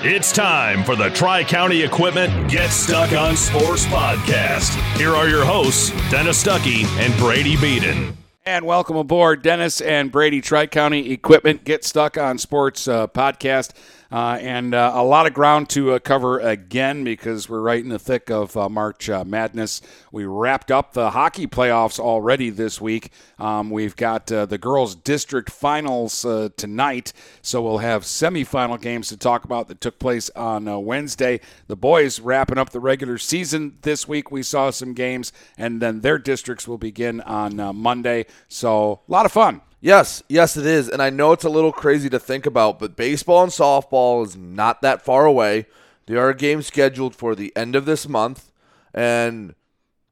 [0.00, 4.76] It's time for the Tri County Equipment Get Stuck on Sports podcast.
[4.96, 8.16] Here are your hosts, Dennis Stuckey and Brady Beaton.
[8.46, 13.72] And welcome aboard, Dennis and Brady Tri County Equipment Get Stuck on Sports uh, podcast.
[14.10, 17.90] Uh, and uh, a lot of ground to uh, cover again because we're right in
[17.90, 19.82] the thick of uh, March uh, Madness.
[20.10, 23.12] We wrapped up the hockey playoffs already this week.
[23.38, 26.22] Um, we've got uh, the girls' district finals
[26.56, 31.40] tonight, so we'll have semifinal games to talk about that took place on Wednesday.
[31.66, 34.30] The boys wrapping up the regular season this week.
[34.30, 38.26] We saw some games, and then their districts will begin on Monday.
[38.48, 39.60] So a lot of fun.
[39.80, 40.88] Yes, yes, it is.
[40.88, 44.36] And I know it's a little crazy to think about, but baseball and softball is
[44.36, 45.66] not that far away.
[46.06, 48.50] There are games scheduled for the end of this month.
[48.92, 49.54] And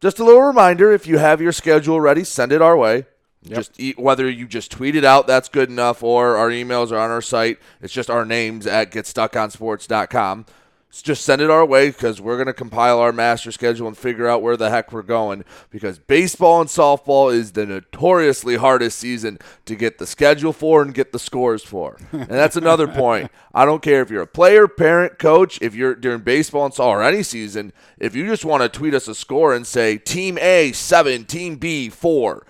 [0.00, 3.06] just a little reminder if you have your schedule ready, send it our way.
[3.42, 3.56] Yep.
[3.56, 7.10] Just whether you just tweet it out, that's good enough, or our emails are on
[7.10, 7.58] our site.
[7.80, 10.46] It's just our names at getstuckonsports.com
[10.90, 14.26] just send it our way because we're going to compile our master schedule and figure
[14.26, 19.38] out where the heck we're going because baseball and softball is the notoriously hardest season
[19.66, 21.98] to get the schedule for and get the scores for.
[22.12, 23.30] and that's another point.
[23.54, 26.86] I don't care if you're a player, parent, coach, if you're during baseball and softball
[26.86, 30.38] or any season, if you just want to tweet us a score and say team
[30.38, 32.46] A 7, team B 4,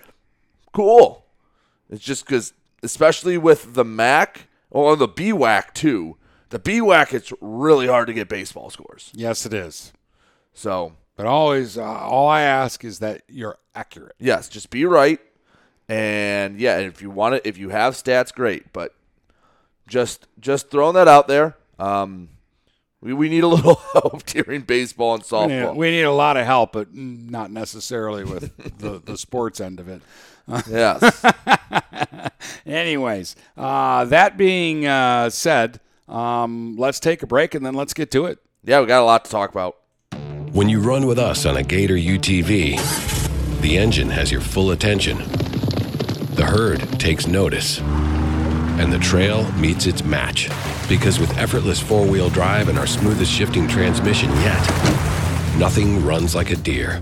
[0.71, 1.25] cool.
[1.89, 6.17] It's just because, especially with the MAC or the BWAC too
[6.49, 9.11] the BWAC, it's really hard to get baseball scores.
[9.13, 9.93] Yes, it is.
[10.53, 14.15] So, but always, uh, all I ask is that you're accurate.
[14.19, 15.19] Yes, just be right.
[15.89, 18.73] And yeah, if you want it, if you have stats, great.
[18.73, 18.93] But
[19.87, 21.55] just just throwing that out there.
[21.79, 22.29] Um,
[23.01, 25.47] we, we need a little help during baseball and softball.
[25.47, 29.61] We need, we need a lot of help, but not necessarily with the, the sports
[29.61, 30.01] end of it.
[30.69, 31.25] yes.
[32.65, 38.11] Anyways, uh, that being uh, said, um, let's take a break and then let's get
[38.11, 38.39] to it.
[38.63, 39.77] Yeah, we got a lot to talk about.
[40.51, 45.17] When you run with us on a Gator UTV, the engine has your full attention.
[46.35, 47.79] The herd takes notice.
[47.79, 50.49] And the trail meets its match.
[50.87, 54.61] Because with effortless four wheel drive and our smoothest shifting transmission yet,
[55.57, 57.01] nothing runs like a Deere.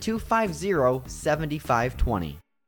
[0.00, 2.43] 250 7520.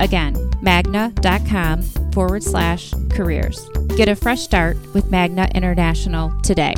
[0.00, 1.82] Again, magna.com
[2.12, 3.68] forward slash careers.
[3.96, 6.74] Get a fresh start with Magna International today.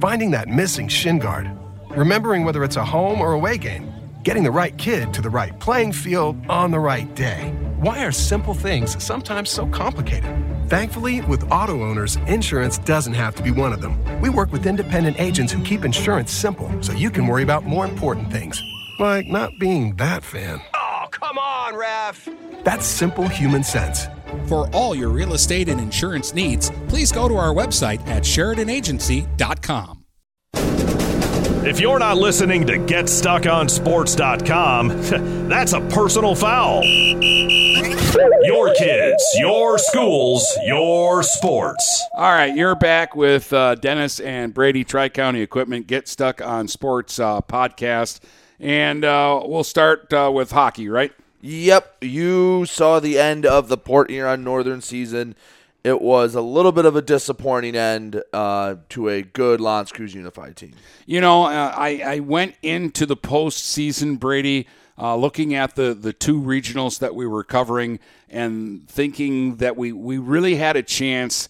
[0.00, 1.50] Finding that missing shin guard,
[1.90, 3.92] remembering whether it's a home or away game,
[4.22, 7.52] getting the right kid to the right playing field on the right day.
[7.78, 10.30] Why are simple things sometimes so complicated?
[10.68, 13.98] Thankfully, with auto owners, insurance doesn't have to be one of them.
[14.20, 17.84] We work with independent agents who keep insurance simple so you can worry about more
[17.84, 18.62] important things
[18.98, 20.60] like not being that fan.
[20.74, 22.28] Oh, come on, ref!
[22.64, 24.06] That's simple human sense.
[24.46, 30.04] For all your real estate and insurance needs, please go to our website at SheridanAgency.com.
[31.64, 34.88] If you're not listening to GetStuckOnSports.com,
[35.48, 36.82] that's a personal foul.
[38.42, 42.04] Your kids, your schools, your sports.
[42.14, 46.68] All right, you're back with uh, Dennis and Brady Tri County Equipment Get Stuck on
[46.68, 48.20] Sports uh, podcast.
[48.60, 51.12] And uh, we'll start uh, with hockey, right?
[51.40, 55.36] Yep, you saw the end of the Port Huron Northern season.
[55.84, 60.14] It was a little bit of a disappointing end uh, to a good L'Anse Creuse
[60.14, 60.72] Unified team.
[61.06, 64.66] You know, uh, I, I went into the postseason, Brady,
[64.98, 69.92] uh, looking at the, the two regionals that we were covering and thinking that we,
[69.92, 71.48] we really had a chance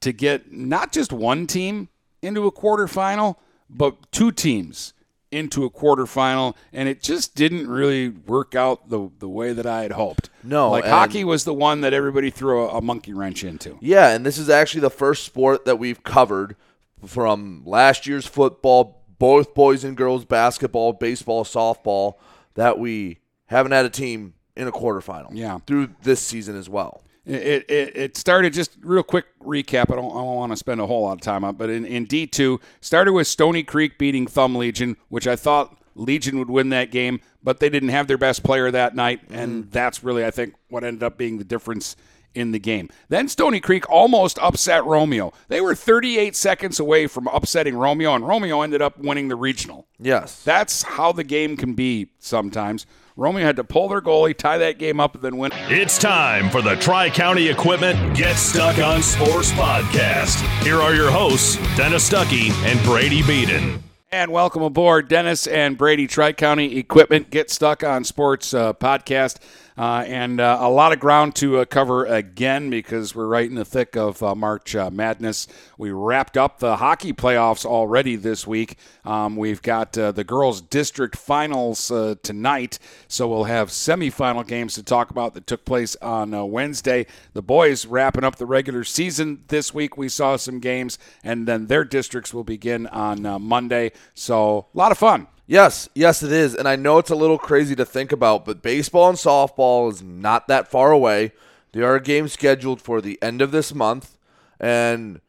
[0.00, 1.88] to get not just one team
[2.22, 3.36] into a quarterfinal,
[3.68, 4.93] but two teams
[5.34, 9.82] into a quarterfinal, and it just didn't really work out the the way that I
[9.82, 10.30] had hoped.
[10.42, 13.76] No, like hockey was the one that everybody threw a, a monkey wrench into.
[13.80, 16.56] Yeah, and this is actually the first sport that we've covered
[17.04, 22.14] from last year's football, both boys and girls basketball, baseball, softball,
[22.54, 25.30] that we haven't had a team in a quarterfinal.
[25.32, 27.03] Yeah, through this season as well.
[27.26, 29.90] It, it, it started just real quick recap.
[29.90, 31.70] I don't, I don't want to spend a whole lot of time on, it, but
[31.70, 36.38] in, in D two started with Stony Creek beating Thumb Legion, which I thought Legion
[36.38, 39.70] would win that game, but they didn't have their best player that night, and mm.
[39.70, 41.96] that's really I think what ended up being the difference
[42.34, 42.90] in the game.
[43.08, 45.32] Then Stony Creek almost upset Romeo.
[45.48, 49.86] They were 38 seconds away from upsetting Romeo, and Romeo ended up winning the regional.
[49.98, 52.86] Yes, that's how the game can be sometimes.
[53.16, 55.52] Romeo had to pull their goalie, tie that game up, and then win.
[55.68, 60.42] It's time for the Tri County Equipment Get Stuck on Sports podcast.
[60.64, 63.84] Here are your hosts, Dennis Stuckey and Brady Beaton.
[64.10, 69.38] And welcome aboard, Dennis and Brady Tri County Equipment Get Stuck on Sports uh, podcast.
[69.76, 73.56] Uh, and uh, a lot of ground to uh, cover again because we're right in
[73.56, 75.48] the thick of uh, March uh, Madness.
[75.76, 78.78] We wrapped up the hockey playoffs already this week.
[79.04, 81.88] Um, we've got uh, the girls' district finals
[82.22, 82.78] tonight,
[83.08, 87.06] so we'll have semifinal games to talk about that took place on Wednesday.
[87.32, 89.96] The boys wrapping up the regular season this week.
[89.96, 93.92] We saw some games, and then their districts will begin on Monday.
[94.14, 95.26] So a lot of fun.
[95.46, 96.54] Yes, yes, it is.
[96.54, 100.02] And I know it's a little crazy to think about, but baseball and softball is
[100.02, 101.32] not that far away.
[101.72, 104.16] There are games scheduled for the end of this month.
[104.58, 105.20] And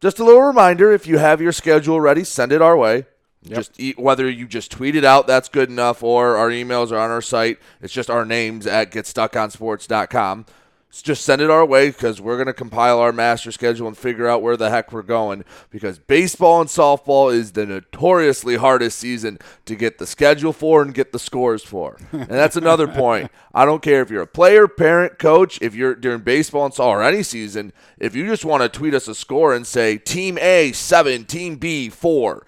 [0.00, 3.06] just a little reminder if you have your schedule ready, send it our way.
[3.42, 3.56] Yep.
[3.56, 7.10] Just whether you just tweet it out, that's good enough, or our emails are on
[7.10, 7.58] our site.
[7.80, 10.46] It's just our names at getstuckonsports.com
[10.90, 14.26] just send it our way because we're going to compile our master schedule and figure
[14.26, 19.38] out where the heck we're going because baseball and softball is the notoriously hardest season
[19.66, 21.98] to get the schedule for and get the scores for.
[22.12, 23.30] and that's another point.
[23.54, 26.86] I don't care if you're a player, parent, coach, if you're during baseball and softball
[26.86, 30.38] or any season, if you just want to tweet us a score and say team
[30.38, 32.46] A 7, team B 4.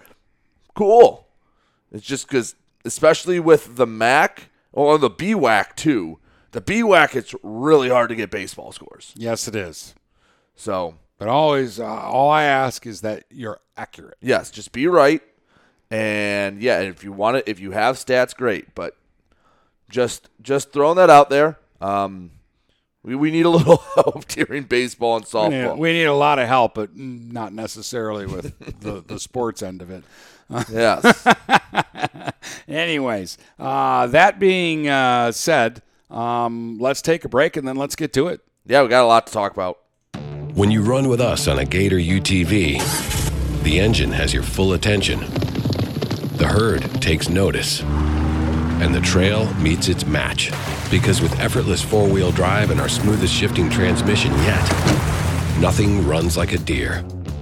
[0.73, 1.27] Cool.
[1.91, 2.55] It's just cuz
[2.85, 6.19] especially with the MAC or the BWAC too.
[6.51, 9.13] The BWAC, it's really hard to get baseball scores.
[9.15, 9.93] Yes, it is.
[10.55, 14.17] So, but always, uh, all I ask is that you're accurate.
[14.21, 15.21] Yes, just be right.
[15.91, 18.75] And yeah, if you want it, if you have stats, great.
[18.75, 18.95] But
[19.89, 21.57] just just throwing that out there.
[21.81, 22.31] Um,
[23.03, 25.49] we, we need a little help during baseball and softball.
[25.49, 29.61] We need, we need a lot of help, but not necessarily with the, the sports
[29.63, 30.03] end of it.
[30.71, 31.27] yes.
[32.67, 38.13] Anyways, uh, that being uh, said, um, let's take a break and then let's get
[38.13, 38.41] to it.
[38.65, 39.79] Yeah, we got a lot to talk about.
[40.53, 45.19] When you run with us on a Gator UTV, the engine has your full attention.
[46.37, 47.81] The herd takes notice.
[47.81, 50.51] And the trail meets its match.
[50.89, 54.63] Because with effortless four wheel drive and our smoothest shifting transmission yet,
[55.59, 57.03] nothing runs like a Deere.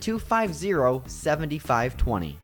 [0.00, 2.43] 250 7520.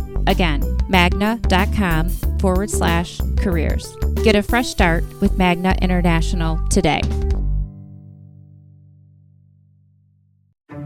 [0.27, 2.09] Again, magna.com
[2.39, 3.95] forward slash careers.
[4.23, 7.01] Get a fresh start with Magna International today.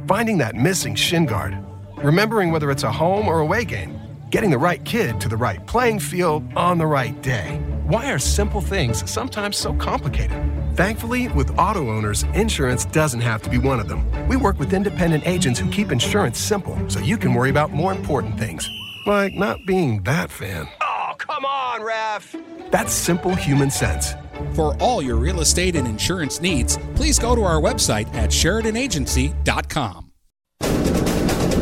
[0.08, 1.58] finding that missing shin guard,
[1.98, 4.00] remembering whether it's a home or away game,
[4.30, 7.60] getting the right kid to the right playing field on the right day.
[7.86, 10.38] Why are simple things sometimes so complicated?
[10.76, 14.06] Thankfully, with auto owners, insurance doesn't have to be one of them.
[14.28, 17.92] We work with independent agents who keep insurance simple so you can worry about more
[17.92, 18.70] important things,
[19.06, 20.68] like not being that fan.
[20.82, 22.36] Oh, come on, ref.
[22.72, 24.14] That's simple human sense.
[24.54, 30.12] For all your real estate and insurance needs, please go to our website at SheridanAgency.com.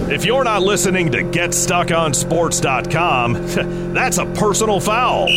[0.10, 3.34] If you're not listening to GetStuckOnSports.com,
[3.94, 5.28] that's a personal foul.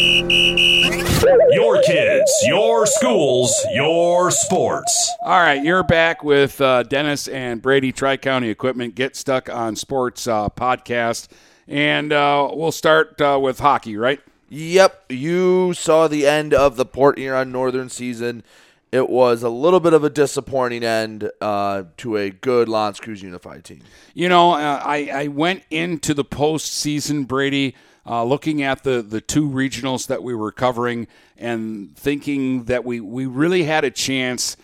[1.51, 5.13] Your kids, your schools, your sports.
[5.23, 9.77] All right, you're back with uh, Dennis and Brady Tri County Equipment Get Stuck on
[9.77, 11.29] Sports uh, podcast,
[11.69, 14.21] and uh, we'll start uh, with hockey, right?
[14.49, 18.45] Yep, you saw the end of the Port Huron Northern season.
[18.93, 23.23] It was a little bit of a disappointing end uh, to a good L'Anse Creuse
[23.23, 23.81] Unified team.
[24.15, 27.75] You know, uh, I, I went into the postseason, Brady,
[28.07, 33.01] uh, looking at the, the two regionals that we were covering and thinking that we,
[33.01, 34.57] we really had a chance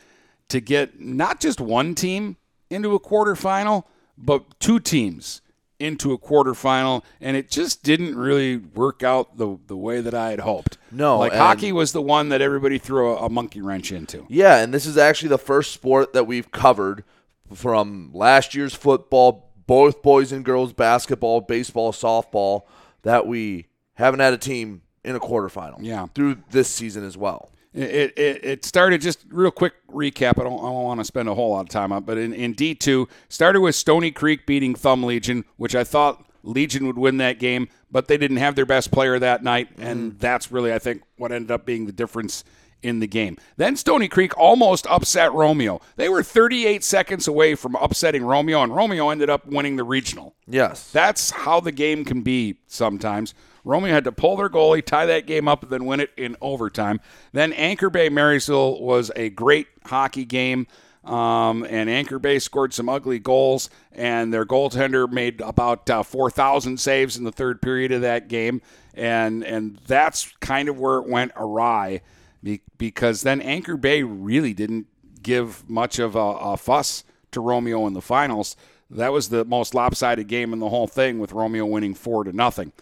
[0.49, 2.37] to get not just one team
[2.71, 3.85] into a quarterfinal,
[4.17, 5.42] but two teams
[5.83, 10.31] into a quarterfinal, and it just didn't really work out the, the way that I
[10.31, 10.79] had hoped.
[10.91, 14.25] No, like hockey was the one that everybody threw a, a monkey wrench into.
[14.29, 17.05] Yeah, and this is actually the first sport that we've covered
[17.53, 22.63] from last year's football, both boys and girls basketball, baseball, softball,
[23.03, 25.79] that we haven't had a team in a quarterfinal.
[25.81, 26.07] Yeah.
[26.15, 27.52] Through this season as well.
[27.75, 30.39] It, it, it started just real quick recap.
[30.39, 32.19] I don't, I don't want to spend a whole lot of time on, it, but
[32.19, 36.87] in, in D two started with Stony Creek beating Thumb Legion, which I thought Legion
[36.87, 40.19] would win that game, but they didn't have their best player that night, and mm-hmm.
[40.19, 42.45] that's really I think what ended up being the difference
[42.83, 43.39] in the game.
[43.57, 45.81] Then Stony Creek almost upset Romeo.
[45.97, 50.35] They were 38 seconds away from upsetting Romeo, and Romeo ended up winning the regional.
[50.47, 50.91] Yes.
[50.91, 53.35] That's how the game can be sometimes.
[53.65, 56.37] Romeo had to pull their goalie, tie that game up, and then win it in
[56.41, 57.01] overtime.
[57.33, 60.67] Then Anchor Bay Marysville was a great hockey game.
[61.05, 66.79] Um, and Anchor Bay scored some ugly goals, and their goaltender made about uh, 4,000
[66.79, 68.63] saves in the third period of that game.
[68.95, 72.03] And, and that's kind of where it went awry
[72.43, 74.87] be- because then Anchor Bay really didn't
[75.23, 78.57] give much of a, a fuss to Romeo in the finals.
[78.91, 82.33] That was the most lopsided game in the whole thing, with Romeo winning four to
[82.33, 82.73] nothing.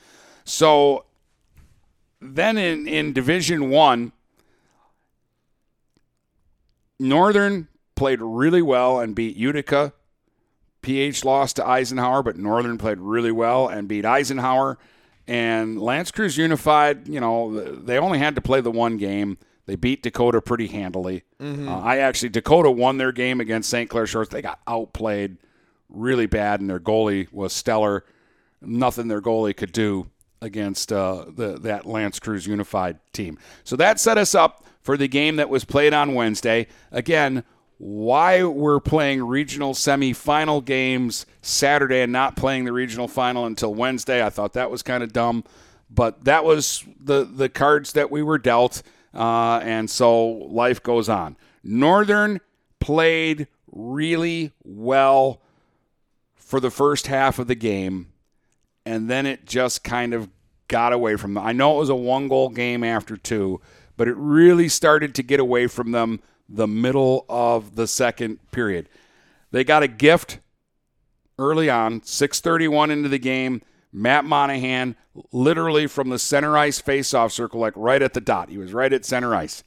[0.51, 1.05] So
[2.21, 4.11] then in, in Division One,
[6.99, 9.93] Northern played really well and beat Utica.
[10.83, 14.77] PH lost to Eisenhower, but Northern played really well and beat Eisenhower.
[15.29, 19.39] And L'Anse Creuse Unified, you know, they only had to play the one game.
[19.67, 21.23] They beat Dakota pretty handily.
[21.41, 21.69] Mhm.
[21.69, 23.89] Uh, I actually, Dakota won their game against St.
[23.89, 24.31] Clair Shores.
[24.31, 25.37] They got outplayed
[25.89, 28.05] really bad, and their goalie was stellar.
[28.61, 30.11] Nothing their goalie could do
[30.43, 33.39] against uh, the that L'Anse Creuse Unified team.
[33.65, 36.67] So that set us up for the game that was played on Wednesday.
[36.91, 37.45] Again,
[37.79, 44.25] why we're playing regional semifinal games Saturday and not playing the regional final until Wednesday,
[44.25, 45.45] I thought that was kind of dumb.
[45.91, 51.09] But that was the the cards that we were dealt, uh, and so life goes
[51.09, 51.37] on.
[51.65, 52.41] Northern
[52.79, 55.41] played really well
[56.37, 58.13] for the first half of the game
[58.91, 60.29] and then it just kind of
[60.67, 61.47] got away from them.
[61.47, 63.61] I know it was a one goal game after two,
[63.97, 68.89] but it really started to get away from them the middle of the second period.
[69.53, 70.41] They got a gift
[71.39, 73.63] early on, 631 into the game.
[73.93, 74.97] Matt Monahan,
[75.31, 78.49] literally from the center ice faceoff circle, like right at the dot.
[78.49, 79.63] He was right at center ice.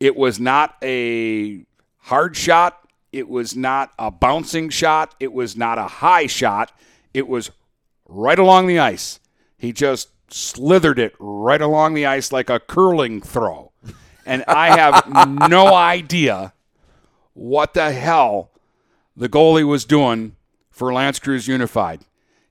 [0.00, 1.64] It was not a
[1.98, 2.80] hard shot.
[3.12, 5.14] It was not a bouncing shot.
[5.20, 6.72] It was not a high shot.
[7.14, 7.52] It was
[8.08, 9.20] right along the ice.
[9.56, 13.72] He just slithered it right along the ice like a curling throw.
[14.26, 16.52] And I have no idea
[17.34, 18.50] what the hell
[19.16, 20.36] the goalie was doing
[20.70, 22.02] for L'Anse Creuse Unified.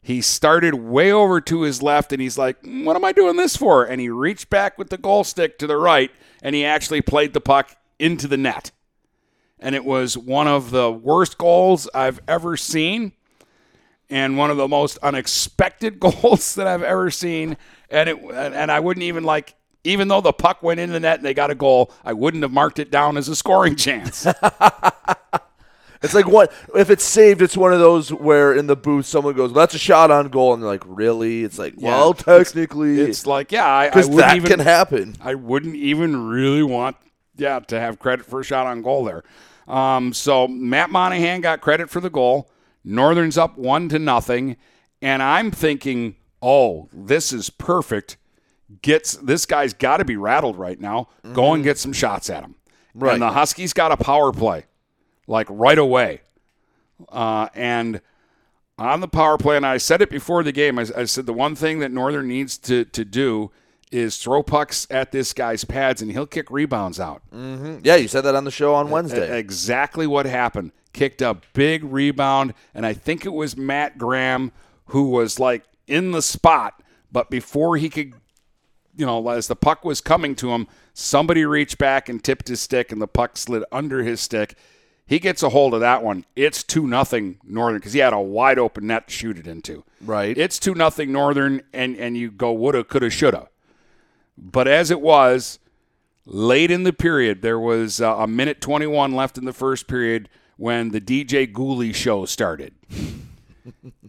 [0.02, 3.36] He started way over to his left and he's like, mm, What am I doing
[3.36, 3.84] this for?
[3.84, 7.34] And he reached back with the goal stick to the right and he actually played
[7.34, 8.72] the puck into the net.
[9.60, 13.14] And it was one of the worst goals I've ever seen
[14.10, 17.58] and one of the most unexpected goals that I've ever seen.
[17.90, 21.20] And it and I wouldn't even like even though the puck went in the net
[21.20, 24.28] and they got a goal, I wouldn't have marked it down as a scoring chance.
[26.02, 27.42] It's like what if it's saved?
[27.42, 30.54] It's one of those where in the booth someone goes, "That's a shot on goal,"
[30.54, 31.90] and they're like, "Really?" It's like, Yeah.
[31.90, 35.16] well, technically, it's like yeah, I, I that even can happen.
[35.22, 36.98] I wouldn't even really want
[37.36, 39.24] yeah to have credit for a shot on goal there.
[39.68, 42.50] Um, so Matt Monahan got credit for the goal.
[42.88, 44.56] Northern's up one to nothing,
[45.02, 48.16] and I'm thinking, oh, this is perfect.
[48.82, 51.10] Gets this guy's got to be rattled right now.
[51.34, 52.56] Go and get some shots at him.
[52.96, 53.14] Right.
[53.14, 54.66] And the Huskies got a power play,
[55.28, 56.22] like right away.
[57.10, 58.02] Uh, and
[58.78, 60.80] on the power play, and I said it before the game.
[60.80, 63.52] I, I said the one thing that Northern needs to to do
[63.92, 67.22] is throw pucks at this guy's pads, and he'll kick rebounds out.
[67.34, 67.80] Mm-hmm.
[67.84, 69.38] Yeah, you said that on the show on Wednesday.
[69.38, 70.72] Exactly what happened.
[70.94, 74.52] Kicked a big rebound, and I think it was Matt Graham
[74.88, 78.14] who was like in the spot, but before he could,
[78.96, 82.62] you know, as the puck was coming to him, somebody reached back and tipped his
[82.62, 84.56] stick, and the puck slid under his stick.
[85.06, 86.26] He gets a hold of that one.
[86.36, 89.86] It's two nothing Northern because he had a wide open net to shoot it into.
[90.02, 90.38] Right.
[90.38, 93.48] It's two nothing Northern, and and you go woulda, coulda, shoulda.
[94.38, 95.60] But as it was,
[96.26, 100.30] late in the period, there was uh, a minute 21 left in the first period
[100.58, 102.74] when the DJ Gooley show started.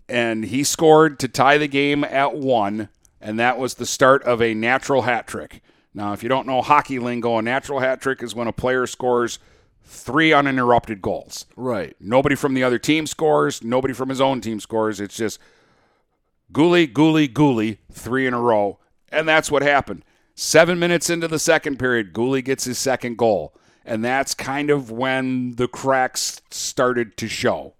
[0.08, 2.88] and he scored to tie the game at one,
[3.20, 5.62] and that was the start of a natural hat trick.
[5.94, 8.86] Now, if you don't know hockey lingo, a natural hat trick is when a player
[8.86, 9.38] scores
[9.84, 11.46] three uninterrupted goals.
[11.56, 11.96] Right.
[11.98, 15.00] Nobody from the other team scores, nobody from his own team scores.
[15.00, 15.40] It's just
[16.52, 18.78] Gooley, Gooley, Gooley, three in a row.
[19.10, 20.04] And that's what happened.
[20.40, 23.52] Seven minutes into the second period, Gooley gets his second goal.
[23.84, 27.74] And that's kind of when the cracks started to show.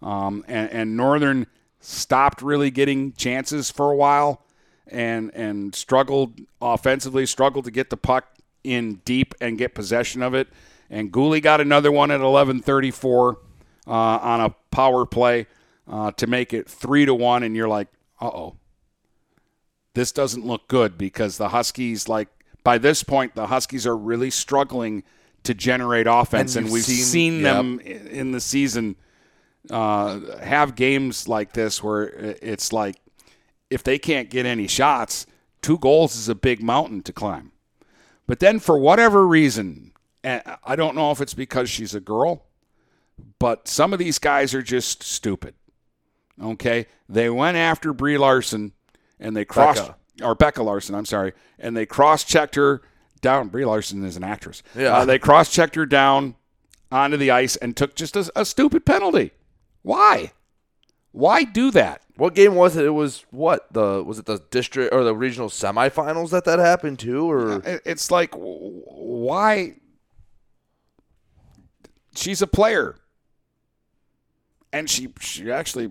[0.00, 1.46] Um, and, and Northern
[1.78, 4.42] stopped really getting chances for a while
[4.86, 8.34] and, and struggled offensively, struggled to get the puck
[8.64, 10.48] in deep and get possession of it.
[10.88, 13.36] And Gooley got another one at 11:34
[13.86, 15.48] uh, on a power play
[15.86, 17.42] uh, to make it three to one.
[17.42, 17.88] And you're like,
[18.22, 18.56] uh oh,
[19.94, 22.28] this doesn't look good because the Huskies, like
[22.64, 25.02] by this point, the Huskies are really struggling
[25.42, 28.96] to generate offense, And and, we've seen- seen, them in the season
[29.70, 32.04] uh, have games like this where
[32.42, 32.96] it's like
[33.70, 35.26] if they can't get any shots,
[35.62, 37.52] two goals is a big mountain to climb.
[38.26, 42.44] But then, for whatever reason, and I don't know if it's because she's a girl,
[43.38, 45.54] but some of these guys are just stupid.
[46.40, 48.72] Okay, they went after Brie Larson
[49.20, 49.96] and they crossed Becca.
[50.24, 50.94] or Becca Larson.
[50.96, 52.82] I'm sorry, and they cross-checked her
[53.20, 53.48] down.
[53.48, 54.62] Brie Larson is an actress.
[54.74, 54.96] Yeah.
[54.96, 56.34] Uh, they cross-checked her down
[56.90, 59.30] onto the ice and took just a, a stupid penalty.
[59.82, 60.32] Why?
[61.12, 62.02] Why do that?
[62.16, 62.84] What game was it?
[62.84, 66.98] It was what the was it the district or the regional semifinals that that happened
[67.00, 69.76] to, or It's like why?
[72.14, 72.96] She's a player,
[74.72, 75.90] and she she actually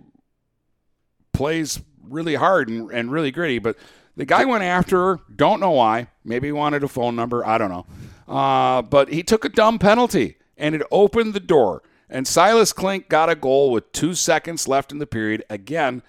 [1.33, 3.59] plays really hard and, and really gritty.
[3.59, 3.77] But
[4.15, 5.19] the guy went after her.
[5.35, 6.07] Don't know why.
[6.23, 7.45] Maybe he wanted a phone number.
[7.45, 7.85] I don't know.
[8.33, 11.81] Uh, but he took a dumb penalty, and it opened the door.
[12.09, 15.43] And Silas Klink got a goal with two seconds left in the period.
[15.49, 16.01] Again,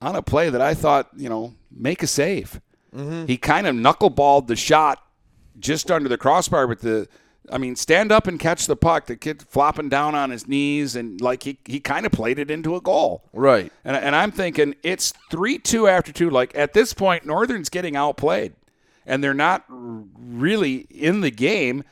[0.00, 2.60] on a play that I thought, you know, make a save.
[3.26, 5.04] He kind of knuckleballed the shot
[5.58, 7.08] just under the crossbar, but the,
[7.50, 9.06] I mean, stand up and catch the puck.
[9.06, 12.50] The kid flopping down on his knees, and like he, he kind of played it
[12.50, 13.24] into a goal.
[13.32, 13.72] right?
[13.84, 16.30] And, and I'm thinking it's 3 2 after two.
[16.30, 18.54] Like at this point, Northern's getting outplayed,
[19.06, 21.84] and they're not really in the game.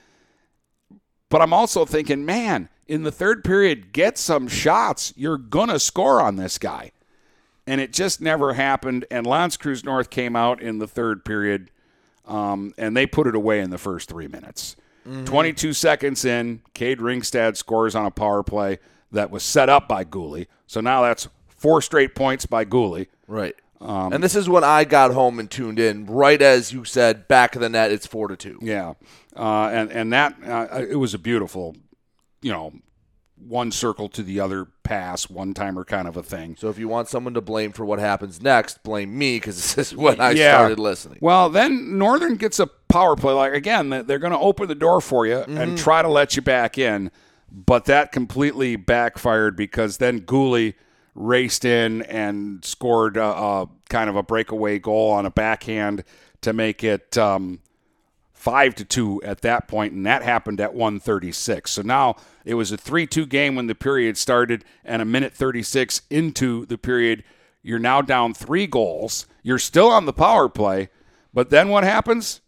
[1.29, 5.13] But I'm also thinking, man, in the third period, get some shots.
[5.17, 6.93] You're going to score on this guy.
[7.67, 9.07] And it just never happened.
[9.11, 11.73] And L'Anse Creuse North came out in the third period,
[12.25, 14.77] um, and they put it away in the first three minutes.
[15.25, 18.79] 22 seconds in, Cade Ringstad scores on a power play
[19.13, 20.49] that was set up by Gooley.
[20.67, 23.09] So now that's four straight points by Gooley.
[23.27, 23.55] Right.
[23.81, 27.29] Um, and this is when I got home and tuned in, right as you said,
[27.29, 28.59] back of the net, it's four to two.
[28.63, 28.95] Yeah,
[29.37, 31.77] uh, and and that uh, it was a beautiful,
[32.41, 32.73] you know,
[33.39, 36.57] one circle to the other pass, one timer kind of a thing.
[36.59, 39.93] So if you want someone to blame for what happens next, blame me because this
[39.93, 40.57] is when I Yeah.
[40.57, 41.19] started listening.
[41.21, 43.33] Well, then Northern gets a power play.
[43.35, 45.59] Like again, they- they're going to open the door for you Mm-hmm.
[45.59, 47.11] and try to let you back in,
[47.53, 50.75] but that completely backfired because then Gooley
[51.15, 56.05] raced in and scored a, a kind of a breakaway goal on a backhand
[56.43, 57.61] to make it um,
[58.47, 61.69] five to two at that point, and that happened at 136.
[61.69, 66.03] So now it was a 3-2 game when the period started, and a minute 36
[66.11, 67.25] into the period,
[67.65, 69.27] you're now down three goals.
[69.43, 70.91] You're still on the power play,
[71.35, 72.41] but then what happens?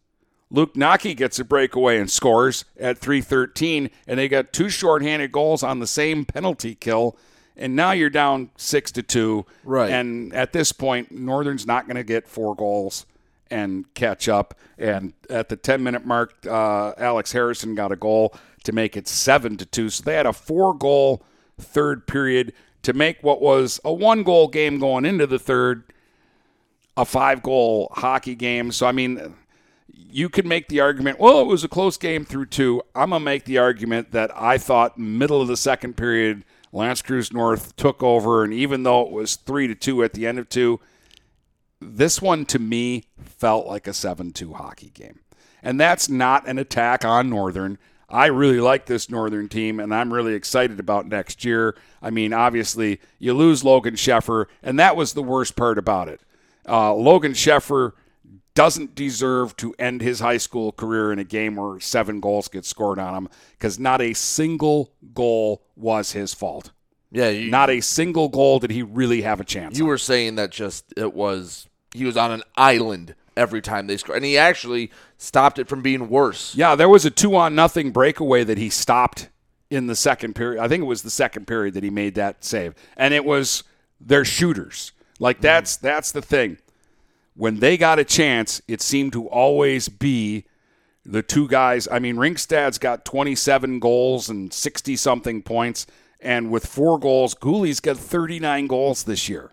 [0.53, 5.65] Luke Naki gets a breakaway and scores at 313, and they got two shorthanded goals
[5.65, 7.19] on the same penalty kill,
[7.57, 9.47] and now you're down six to two.
[9.65, 9.91] Right.
[9.91, 13.05] And at this point, Northern's not going to get four goals
[13.51, 14.55] and catch up.
[14.77, 18.35] And at the 10 minute mark, uh, Alex Harrison got a goal
[18.65, 19.91] to make it seven to two.
[19.91, 21.23] So they had a four goal
[21.59, 25.85] third period to make what was a one goal game going into the third
[26.97, 28.73] a five goal hockey game.
[28.73, 29.37] So, I mean,
[29.93, 32.83] you could make the argument, well, it was a close game through two.
[32.95, 37.03] I'm going to make the argument that I thought middle of the second period, L'Anse
[37.03, 38.43] Creuse North took over.
[38.43, 40.81] And even though it was three to two at the end of two,
[41.81, 45.21] this one to me felt like a 7 2 hockey game.
[45.63, 47.79] And that's not an attack on Northern.
[48.09, 51.77] I really like this Northern team, and I'm really excited about next year.
[52.01, 56.23] I mean, obviously, you lose Logan Sheffer, and that was the worst part about it.
[56.67, 57.93] Uh, Logan Sheffer
[58.55, 62.65] doesn't deserve to end his high school career in a game where seven goals get
[62.65, 66.73] scored on him because not a single goal was his fault.
[67.11, 69.79] Yeah, you, Not a single goal did he really have a chance.
[69.79, 69.89] you on.
[69.89, 74.17] were saying that just it was he was on an island every time they scored,
[74.17, 76.55] and he actually stopped it from being worse.
[76.55, 79.31] Yeah, there was a two on nothing breakaway that he stopped
[79.71, 80.63] in the second period.
[80.63, 82.75] I think it was the second period that he made that save.
[82.97, 83.65] And it was
[84.01, 84.93] their shooters.
[85.19, 85.45] Like mm-hmm.
[85.45, 86.59] that's that's the thing.
[87.35, 90.45] When they got a chance, it seemed to always be
[91.05, 91.87] the two guys.
[91.91, 95.87] I mean, Ringstad's got 27 goals and 60 something points
[96.21, 99.53] and with four goals, Gooley's got 39 goals this year.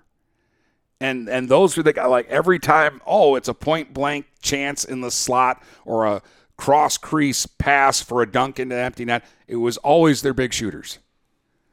[1.00, 4.86] And and those are the guy like every time oh it's a point blank chance
[4.86, 6.22] in the slot or a
[6.56, 10.54] cross crease pass for a dunk into the empty net it was always their big
[10.54, 11.00] shooters.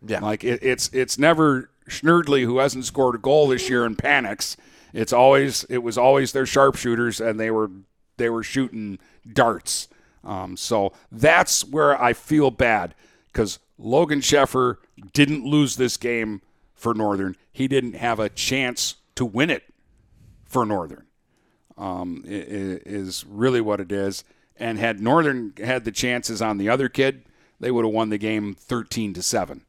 [0.05, 0.18] Yeah.
[0.18, 4.57] like it, it's it's never Schnerdley who hasn't scored a goal this year and panics
[4.92, 7.70] it's always it was always their sharpshooters and they were
[8.16, 8.98] they were shooting
[9.31, 9.88] darts.
[10.24, 12.94] Um, so that's where I feel bad
[13.33, 14.77] because Logan Sheffer
[15.12, 16.40] didn't lose this game
[16.75, 17.37] for Northern.
[17.53, 19.64] He didn't have a chance to win it
[20.45, 21.07] for Northern.
[21.77, 24.25] Um, is really what it is.
[24.57, 27.25] And had Northern had the chances on the other kid,
[27.59, 29.64] they would have won the game thirteen to seven.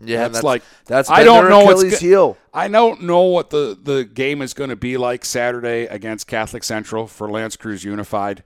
[0.00, 2.38] Yeah, that's, like that's I don't know what's Achilles go- heel.
[2.54, 6.62] I don't know what the the game is going to be like Saturday against Catholic
[6.62, 8.44] Central for L'Anse Creuse Unified.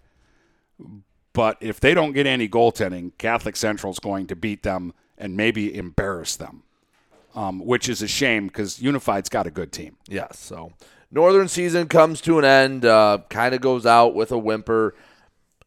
[1.32, 5.74] But if they don't get any goaltending, Catholic Central's going to beat them and maybe
[5.74, 6.62] embarrass them,
[7.34, 9.96] um, which is a shame because Unified's got a good team.
[10.08, 10.38] Yes.
[10.38, 10.72] So
[11.10, 12.84] Northern season comes to an end.
[12.84, 14.94] Uh, kind of goes out with a whimper.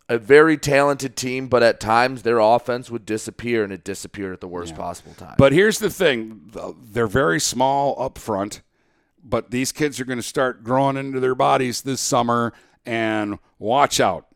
[0.07, 4.41] A very talented team, but at times their offense would disappear, and it disappeared at
[4.41, 5.33] the worst possible time.
[5.35, 8.61] But here's the thing they're very small up front,
[9.23, 12.53] but these kids are going to start growing into their bodies this summer.
[12.85, 14.27] And watch out.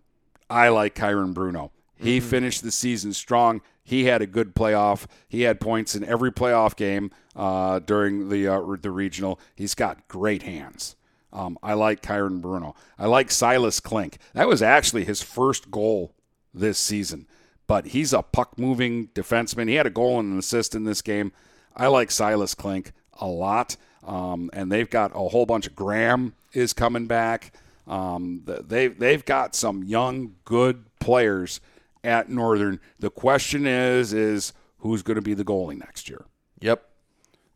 [0.49, 1.71] I like Kyron Bruno.
[2.01, 3.61] He finished the season strong.
[3.83, 5.05] He had a good playoff.
[5.27, 9.39] He had points in every playoff game uh, during the uh, the regional.
[9.55, 10.95] He's got great hands.
[11.33, 12.73] Um, I like Kyron Bruno.
[12.97, 14.17] I like Silas Klink.
[14.33, 16.15] That was actually his first goal
[16.53, 17.27] this season,
[17.67, 19.67] but he's a puck moving defenseman.
[19.67, 21.31] He had a goal and an assist in this game.
[21.75, 26.33] I like Silas Klink a lot, um, and they've got a whole bunch of Graham
[26.53, 27.53] is coming back.
[27.89, 31.59] Um, th- they they've got some young good players
[32.03, 32.79] at Northern.
[32.99, 36.25] The question is is who's going to be the goalie next year.
[36.61, 36.85] yep.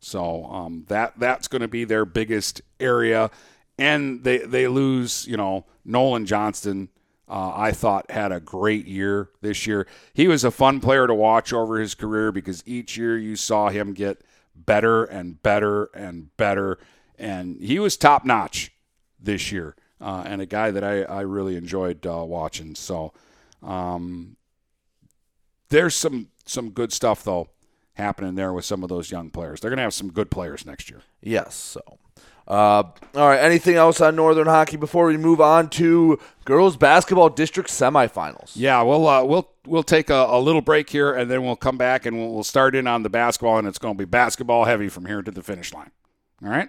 [0.00, 3.30] So um, that that's going to be their biggest area,
[3.78, 5.26] and they they lose.
[5.26, 6.90] You know, Nolan Johnston.
[7.26, 9.86] Uh, I thought had a great year this year.
[10.12, 13.70] He was a fun player to watch over his career because each year you saw
[13.70, 14.20] him get
[14.54, 16.78] better and better and better,
[17.18, 18.72] and he was top notch
[19.18, 22.74] this year, uh, and a guy that I I really enjoyed uh, watching.
[22.74, 23.12] So.
[23.62, 24.36] Um,
[25.70, 27.48] there's some some good stuff though
[27.94, 29.60] happening there with some of those young players.
[29.60, 31.02] They're going to have some good players next year.
[31.22, 31.54] Yes.
[31.54, 31.80] So,
[32.46, 32.82] uh,
[33.14, 33.38] all right.
[33.38, 38.52] Anything else on Northern hockey before we move on to girls basketball district semifinals?
[38.54, 41.78] Yeah, we'll uh, we'll we'll take a, a little break here, and then we'll come
[41.78, 44.64] back and we'll, we'll start in on the basketball, and it's going to be basketball
[44.64, 45.90] heavy from here to the finish line.
[46.42, 46.68] All right.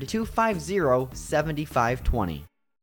[0.07, 2.50] 250 7520.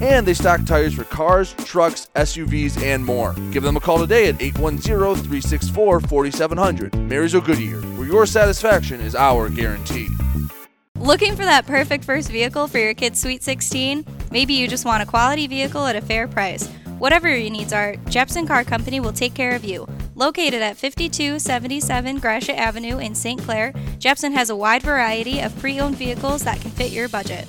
[0.00, 3.34] and they stock tires for cars, trucks, SUVs, and more.
[3.50, 6.94] Give them a call today at 810 364 4700.
[6.94, 10.08] Marysville Goodyear, where your satisfaction is our guarantee.
[10.96, 14.06] Looking for that perfect first vehicle for your kid's Sweet 16?
[14.30, 16.68] Maybe you just want a quality vehicle at a fair price.
[16.98, 19.88] Whatever your needs are, Jepson Car Company will take care of you.
[20.14, 23.42] Located at 5277 Gratiot Avenue in St.
[23.42, 27.48] Clair, Jepson has a wide variety of pre owned vehicles that can fit your budget.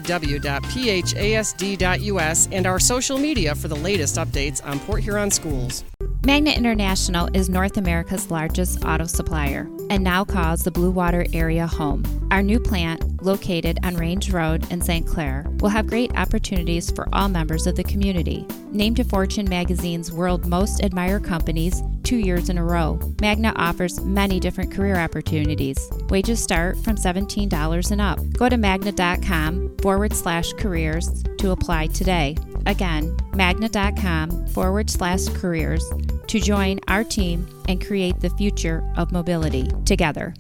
[2.52, 5.86] and our social media for the latest updates on Port Huron schools.
[6.26, 11.66] Magna International is North America's largest auto supplier and now calls the Blue Water area
[11.66, 12.04] home.
[12.32, 15.08] Our new plant, located on Range Road in St.
[15.08, 18.46] Clair, will have great opportunities for all members of the community.
[18.72, 24.00] Named to Fortune magazine's World Most Admired Companies two years in a row, Magna offers
[24.02, 25.80] many different career opportunities.
[26.10, 28.20] Wages start from $17 and up.
[28.34, 32.36] Go to magna.com forward slash careers to apply today.
[32.66, 35.88] Again, magna.com forward slash careers
[36.26, 40.34] to join our team and create the future of mobility together.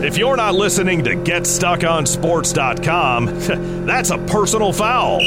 [0.00, 3.26] If you're not listening to GetStuckOnSports.com,
[3.86, 5.20] that's a personal foul.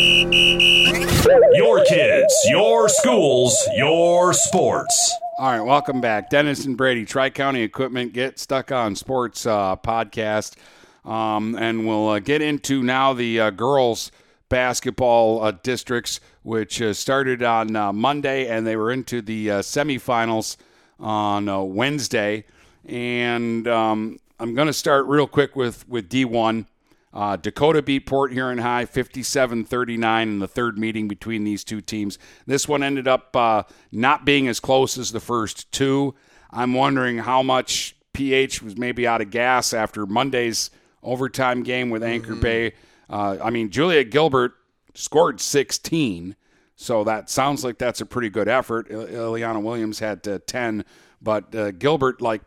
[1.54, 5.16] Your kids, your schools, your sports.
[5.38, 6.30] All right, welcome back.
[6.30, 10.58] Dennis and Brady, Tri County Equipment Get Stuck on Sports uh, podcast.
[11.04, 14.12] Um, and we'll uh, get into now the uh, girls'
[14.50, 20.58] basketball uh, districts, which uh, started on uh, Monday and they were into the semifinals
[21.00, 22.46] on Wednesday.
[22.86, 26.66] And um, I'm going to start real quick with, with D1.
[27.14, 31.82] Uh, Dakota beat Port Huron High 57 39 in the third meeting between these two
[31.82, 32.18] teams.
[32.46, 36.16] This one ended up uh, not being as close as the first two.
[36.52, 40.70] I'm wondering how much PH was maybe out of gas after Monday's
[41.04, 42.74] overtime game with Anchor Bay.
[43.10, 44.54] Uh, I mean, Juliet Gilbert
[44.94, 46.36] scored 16,
[46.76, 48.88] so that sounds like that's a pretty good effort.
[48.90, 50.86] Il- Ileana Williams had uh, 10,
[51.22, 52.42] but uh, Gilbert, like,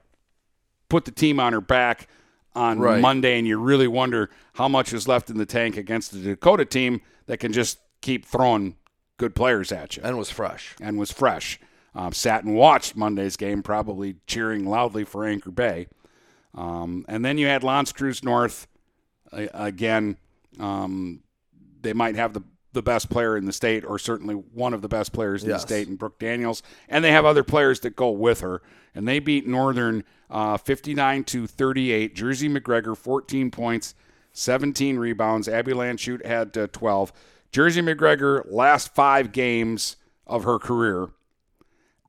[0.88, 2.08] put the team on her back
[2.54, 3.00] on Right.
[3.00, 6.64] Monday, and you really wonder how much is left in the tank against the Dakota
[6.64, 8.76] team that can just keep throwing
[9.16, 10.02] good players at you.
[10.04, 10.76] And was fresh.
[10.80, 11.58] And was fresh.
[11.96, 15.86] Um, sat and watched Monday's game, probably cheering loudly for Anchor Bay.
[16.54, 18.66] Um, and then you had L'Anse Creuse North
[19.32, 20.16] uh, again.
[20.60, 21.22] Um,
[21.82, 22.42] they might have the
[22.72, 25.62] the best player in the state, or certainly one of the best players in Yes.
[25.62, 28.62] the state, in Brooke Daniels, and they have other players that go with her.
[28.96, 32.16] And they beat Northern uh, 59 to 38.
[32.16, 33.94] Jersey McGregor 14 points,
[34.32, 35.48] 17 rebounds.
[35.48, 37.12] Abby Landshut had uh, 12.
[37.52, 39.94] Jersey McGregor last five games
[40.26, 41.10] of her career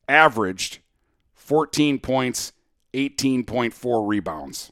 [0.08, 0.80] averaged
[1.34, 2.54] 14 points,
[2.96, 4.72] 18.4 rebounds.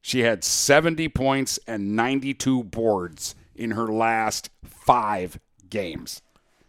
[0.00, 5.38] She had 70 points and 92 boards in her last five
[5.70, 6.22] games.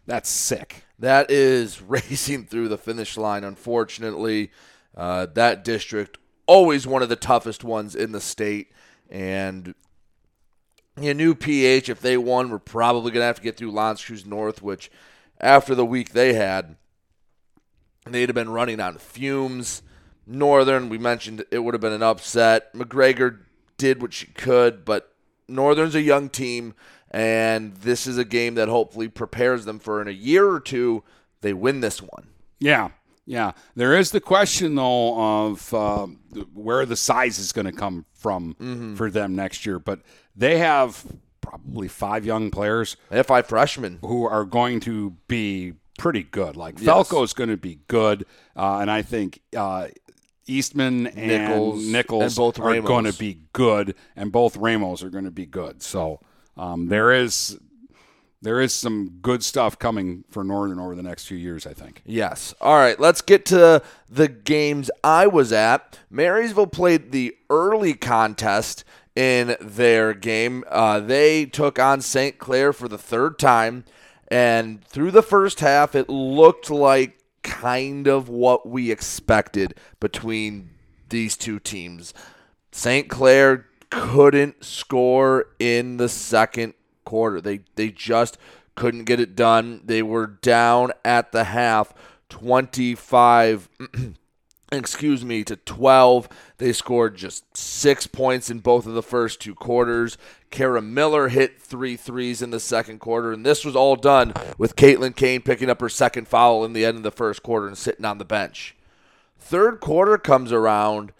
[0.06, 0.84] That's sick.
[0.98, 4.52] That is racing through the finish line, unfortunately.
[4.96, 8.70] Uh, that district, always one of the toughest ones in the state.
[9.10, 9.74] And
[11.00, 14.04] you knew PH, if they won, we're probably going to have to get through L'Anse
[14.04, 14.90] Creuse North, which
[15.40, 16.76] after the week they had,
[18.06, 19.82] they'd have been running on fumes.
[20.26, 22.72] Northern, we mentioned it would have been an upset.
[22.74, 23.38] McGregor
[23.76, 25.12] did what she could, but
[25.48, 26.74] Northern's a young team,
[27.10, 31.02] and this is a game that hopefully prepares them for in a year or two
[31.42, 32.28] they win this one.
[32.58, 32.88] Yeah,
[33.26, 33.52] yeah.
[33.74, 36.06] There is the question though of uh,
[36.54, 38.96] where the size is going to come from Mhm.
[38.96, 40.00] for them next year, but
[40.34, 41.04] they have
[41.42, 42.96] probably five young players.
[43.10, 46.56] They have five freshmen who are going to be pretty good.
[46.56, 46.86] Like Yes.
[46.86, 48.24] Falco is going to be good,
[48.56, 49.88] uh, and I think uh,
[50.46, 55.10] Eastman and Nichols Nichols, and both are going to be good, and both Ramos are
[55.10, 55.82] going to be good.
[55.82, 56.20] So
[56.56, 57.58] um, there is
[58.42, 61.66] there is some good stuff coming for Northern over the next few years.
[61.66, 62.02] I think.
[62.04, 62.54] Yes.
[62.60, 65.98] All right, let's get to the games I was at.
[66.10, 68.84] Marysville played the early contest
[69.16, 70.64] in their game.
[70.68, 72.38] Uh, they took on St.
[72.38, 73.84] Clair for the third time,
[74.28, 80.70] and through the first half, it looked like kind of what we expected between
[81.10, 82.12] these two teams.
[82.72, 83.08] St.
[83.08, 86.74] Clair couldn't score in the second
[87.04, 87.40] quarter.
[87.40, 88.36] They they just
[88.74, 89.82] couldn't get it done.
[89.84, 91.94] They were down at the half
[92.30, 93.68] 25
[94.74, 96.28] excuse me to 12.
[96.58, 100.18] They scored just 6 points in both of the first two quarters.
[100.50, 104.76] Kara Miller hit three threes in the second quarter and this was all done with
[104.76, 107.76] Caitlin Kane picking up her second foul in the end of the first quarter and
[107.76, 108.76] sitting on the bench.
[109.38, 111.12] Third quarter comes around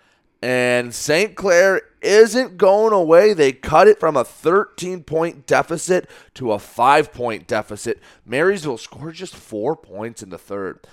[0.44, 1.34] and St.
[1.34, 3.32] Clair isn't going away.
[3.32, 7.98] They cut it from a 13 point deficit to a five point deficit.
[8.26, 10.86] Marysville scored just four points in the third.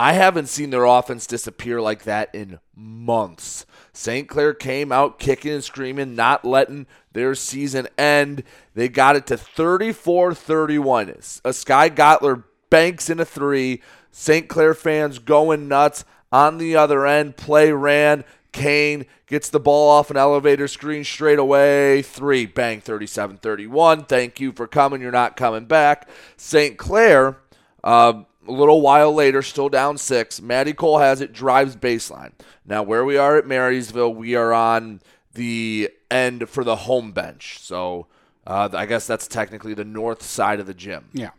[0.00, 3.66] I haven't seen their offense disappear like that in months.
[3.92, 4.26] St.
[4.26, 8.42] Clair came out kicking and screaming, not letting their season end.
[8.72, 11.16] They got it to 34 31.
[11.44, 13.82] A Sky Gottler banks in a three.
[14.10, 14.48] St.
[14.48, 16.06] Clair fans going nuts.
[16.32, 18.24] On the other end, play ran.
[18.52, 22.00] Kane gets the ball off an elevator screen straight away.
[22.00, 24.06] Three, bang, 37 31.
[24.06, 25.02] Thank you for coming.
[25.02, 26.08] You're not coming back.
[26.38, 26.78] St.
[26.78, 27.36] Clair,
[27.84, 30.40] uh, a little while later, still down six.
[30.40, 32.32] Maddie Cole has it, drives baseline.
[32.64, 35.00] Now, where we are at Marysville, we are on
[35.34, 37.58] the end for the home bench.
[37.60, 38.06] So
[38.46, 41.08] uh, I guess that's technically the north side of the gym.
[41.12, 41.30] Yeah.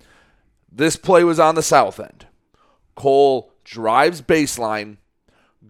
[0.71, 2.27] This play was on the south end.
[2.95, 4.97] Cole drives baseline,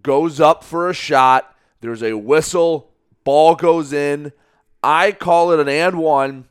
[0.03, 1.55] goes up for a shot.
[1.81, 2.91] There's a whistle.
[3.23, 4.31] Ball goes in.
[4.83, 6.45] I call it an and one,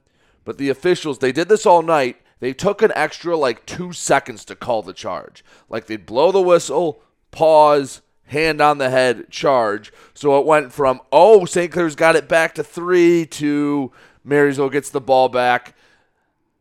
[0.44, 2.16] but the officials, they did this all night.
[2.40, 5.44] They took an extra like two seconds to call the charge.
[5.68, 9.92] Like they'd blow the whistle, pause, hand on the head, charge.
[10.14, 11.70] So it went from, oh, St.
[11.70, 13.92] Clair's got it back to three to
[14.24, 15.74] Marysville gets the ball back.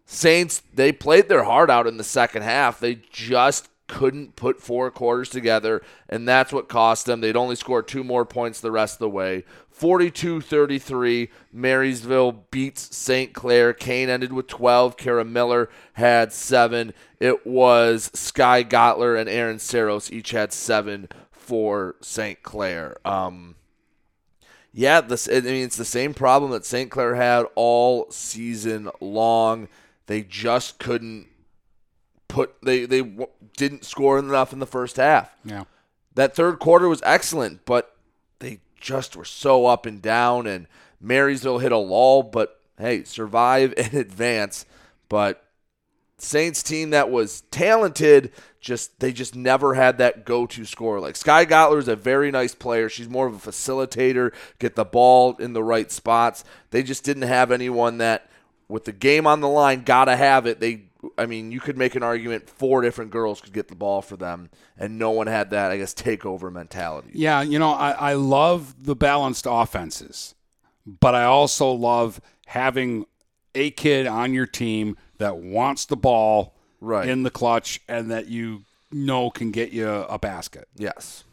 [0.06, 2.80] Saints, they played their heart out in the second half.
[2.80, 7.20] They just couldn't put four quarters together, and that's what cost them.
[7.20, 9.44] They'd only score two more points the rest of the way.
[9.72, 13.34] 42 33, Marysville beats St.
[13.34, 13.74] Clair.
[13.74, 14.96] Kane ended with 12.
[14.96, 16.94] Kara Miller had seven.
[17.20, 22.42] It was Sky Gottler and Aaron Saros each had seven for St.
[22.44, 22.96] Clair.
[23.04, 23.56] Um,
[24.72, 26.92] yeah, this I mean it's the same problem that St.
[26.92, 29.68] Clair had all season long.
[30.06, 31.28] They just couldn't
[32.30, 33.28] put they they w-
[33.58, 35.36] didn't score enough in the first half.
[35.44, 35.66] Yeah.
[36.16, 37.96] That third quarter was excellent, but
[38.40, 40.68] they just were so up and down and
[41.02, 44.66] Marysville hit a lull, but hey, survive and advance.
[45.10, 45.44] But
[46.18, 51.00] Saints team that was talented, just they just never had that go-to scorer.
[51.00, 52.90] Like Sky Gottler is a very nice player.
[52.90, 56.44] She's more of a facilitator, get the ball in the right spots.
[56.72, 58.30] They just didn't have anyone that
[58.68, 60.60] with the game on the line, gotta have it.
[60.60, 64.02] They I mean, you could make an argument four different girls could get the ball
[64.02, 67.12] for them, and no one had that, I guess, takeover mentality.
[67.14, 70.36] Yeah, you know, I, I love the balanced offenses,
[70.86, 73.06] but I also love having
[73.56, 77.08] a kid on your team that wants the ball right.
[77.08, 80.68] in the clutch and that you know can get you a basket.
[80.76, 81.24] Yes.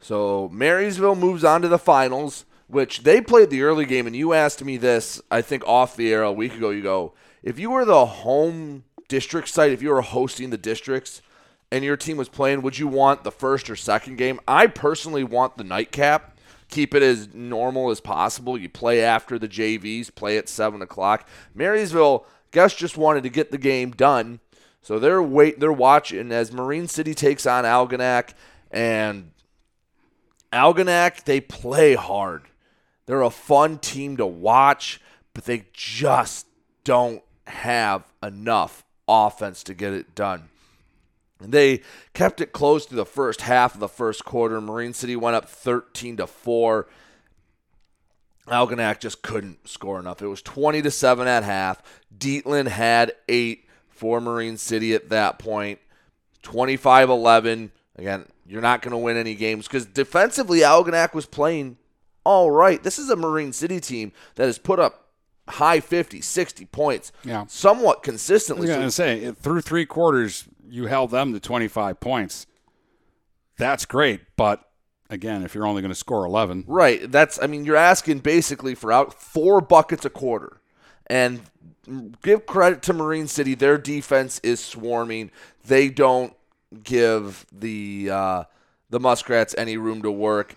[0.00, 4.32] So Marysville moves on to the finals, which they played the early game, and you
[4.32, 6.70] asked me this, I think, off the air a week ago.
[6.70, 11.22] You go, if you were the home district site, if you were hosting the districts
[11.70, 14.40] and your team was playing, would you want the first or second game?
[14.46, 16.38] I personally want the nightcap.
[16.70, 18.58] Keep it as normal as possible.
[18.58, 21.28] You play after the JVs, play at 7 o'clock.
[21.54, 24.40] Marysville, guess, just wanted to get the game done.
[24.84, 28.34] So they're wait, they're watching as Marine City takes on Algonac,
[28.70, 29.30] and
[30.52, 32.42] Algonac they play hard.
[33.06, 35.00] They're a fun team to watch,
[35.32, 36.46] but they just
[36.84, 40.48] don't have enough offense to get it done.
[41.40, 41.82] They
[42.14, 44.60] kept it close to the first half of the first quarter.
[44.60, 46.86] Marine City went up 13 to 4.
[48.48, 50.22] Algonac just couldn't score enough.
[50.22, 51.82] It was 20 to 7 at half.
[52.16, 55.80] Dietland had 8 for Marine City at that point.
[56.42, 57.70] 25-11.
[57.96, 61.78] Again, you're not going to win any games because defensively Algonac was playing
[62.24, 62.82] all right.
[62.82, 65.03] This is a Marine City team that has put up
[65.48, 67.44] high 50, 60 points yeah.
[67.46, 68.70] somewhat consistently.
[68.70, 72.46] I was going to say, through three quarters, you held them to 25 points.
[73.56, 74.68] That's great, but
[75.10, 76.64] again, if you're only going to score 11.
[76.66, 77.10] Right.
[77.10, 80.60] That's, I mean, you're asking basically for out four buckets a quarter.
[81.06, 81.42] And
[82.22, 83.54] give credit to Marine City.
[83.54, 85.30] Their defense is swarming.
[85.66, 86.34] They don't
[86.82, 88.44] give the uh,
[88.90, 90.54] the Muskrats any room to work.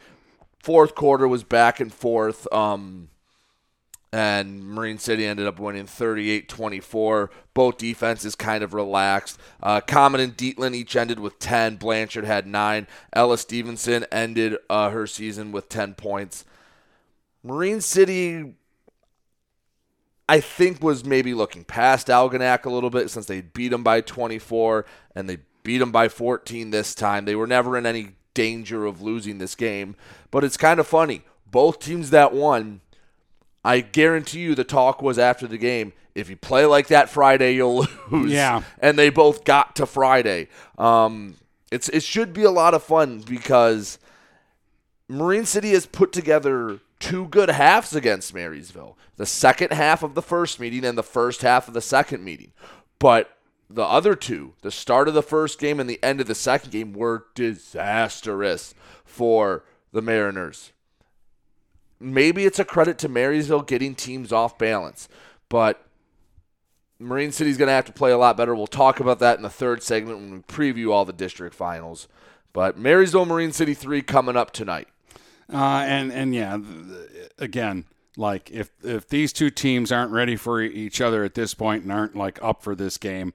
[0.64, 2.52] Fourth quarter was back and forth.
[2.54, 3.10] Um,
[4.14, 7.30] and Marine City ended up winning 38-24.
[7.54, 9.40] Both defenses kind of relaxed.
[9.62, 11.76] Uh, Common and Dietland each ended with 10.
[11.76, 12.88] Blanchard had 9.
[13.14, 16.46] Ella Stevenson ended uh, her season with 10 points.
[17.44, 18.54] Marine City,
[20.30, 24.02] I think, was maybe looking past Algonac a little bit since they beat them by
[24.02, 24.86] 24
[25.16, 27.26] and they beat them by 14 this time.
[27.26, 29.98] They were never in any danger of losing this game.
[30.32, 31.24] But it's kind of funny.
[31.50, 32.80] Both teams that won–
[33.64, 35.94] I guarantee you the talk was after the game.
[36.16, 38.32] If you play like that Friday, you'll lose.
[38.32, 38.64] Yeah.
[38.80, 40.48] And they both got to Friday.
[40.78, 41.36] Um,
[41.72, 44.00] it's it should be a lot of fun because
[45.08, 48.98] Marine City has put together two good halves against Marysville.
[49.18, 52.52] The second half of the first meeting and the first half of the second meeting.
[53.00, 53.38] But
[53.70, 56.72] the other two, the start of the first game and the end of the second
[56.72, 60.72] game, were disastrous for the Mariners
[62.00, 65.08] maybe it's a credit to Marysville getting teams off balance,
[65.50, 65.84] but
[67.00, 68.56] Marine City's going to have to play a lot better.
[68.56, 72.08] We'll talk about that in the third segment when we preview all the district finals.
[72.54, 74.88] But Marysville Marine City 3 coming up tonight.
[75.52, 76.58] Uh, and and yeah,
[77.38, 77.86] again,
[78.18, 81.92] like if if these two teams aren't ready for each other at this point and
[81.92, 83.32] aren't like up for this game,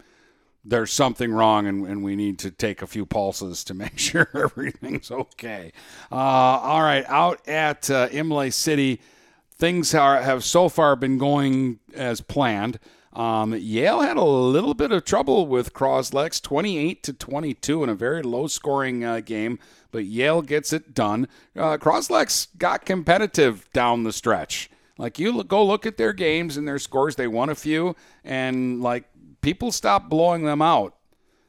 [0.64, 4.28] there's something wrong and, and we need to take a few pulses to make sure
[4.34, 5.72] everything's okay.
[6.10, 9.00] Uh, all right, out at uh, Imlay City,
[9.56, 12.78] things are, have so far been going as planned.
[13.12, 17.94] Um, Yale had a little bit of trouble with Croslex, 28 to 22 in a
[17.94, 19.58] very low-scoring uh, game,
[19.90, 21.28] but Yale gets it done.
[21.54, 24.70] Uh, Croslex got competitive down the stretch.
[24.98, 28.82] Like you go look at their games and their scores, they won a few, and
[28.82, 29.04] like
[29.42, 30.96] people stopped blowing them out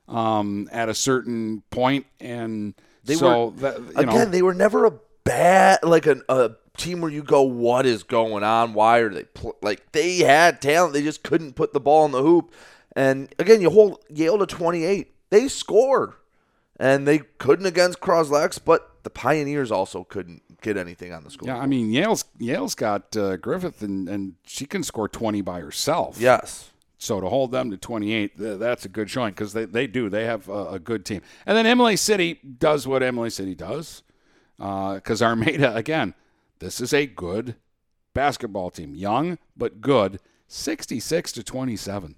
[0.08, 2.74] um, at a certain point, and
[3.04, 4.06] they so were that, again.
[4.08, 8.04] know, they were never a bad like a, a team where you go, "What is
[8.04, 8.74] going on?
[8.74, 9.58] Why are they pl-?
[9.62, 10.94] like they had talent?
[10.94, 12.54] They just couldn't put the ball in the hoop."
[12.96, 15.14] And again, you hold Yale to twenty eight.
[15.30, 16.18] They score,
[16.78, 21.48] and they couldn't against Croslex, but the Pioneers also couldn't get anything on the score.
[21.48, 25.62] Yeah, I mean Yale's Yale's got uh, Griffith, and, and she can score twenty by
[25.62, 26.20] herself.
[26.20, 26.70] Yes.
[27.04, 30.08] So to hold them to 28, that's a good showing because they, they do.
[30.08, 31.22] They have a, a, good team.
[31.46, 34.04] And then Imlay City does what Imlay City does
[34.58, 36.14] because uh, Armada, again,
[36.60, 37.56] this is a good
[38.14, 38.96] basketball team.
[38.96, 40.22] Young, but good.
[40.48, 42.16] 66 to 27.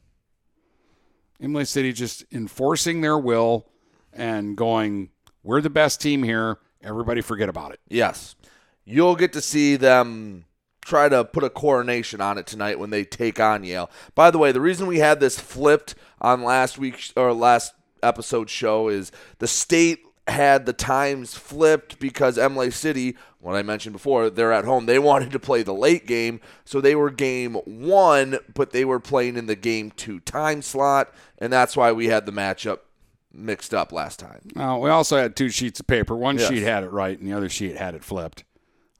[1.40, 3.66] Imlay City just enforcing their will
[4.14, 5.10] and going,
[5.42, 6.60] we're the best team here.
[6.84, 7.80] Everybody forget about it.
[7.90, 8.36] Yes.
[8.84, 10.46] You'll get to see them
[10.86, 13.90] try to put a coronation on it tonight when they take on Yale.
[14.14, 17.74] By the way, the reason we had this flipped on last week's or last
[18.04, 23.94] episode show is the state had the times flipped because Imlay City, what I mentioned
[23.94, 24.86] before, they're at home.
[24.86, 29.00] They wanted to play the late game, so they were game one, but they were
[29.00, 32.80] playing in the game two time slot, and that's why we had the matchup
[33.32, 34.42] mixed up last time.
[34.56, 36.16] Uh, we also had two sheets of paper.
[36.16, 36.50] One Yes.
[36.50, 38.44] sheet had it right, and the other sheet had it flipped.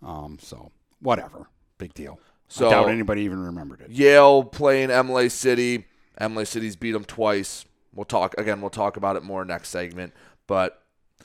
[0.04, 2.20] Um, so whatever, big deal.
[2.48, 3.90] So I doubt anybody even remembered it.
[3.90, 5.86] Yale playing Imlay City.
[6.22, 7.66] Imlay City's beat them twice.
[7.94, 8.62] We'll talk again.
[8.62, 10.14] We'll talk about it more next segment.
[10.48, 10.82] But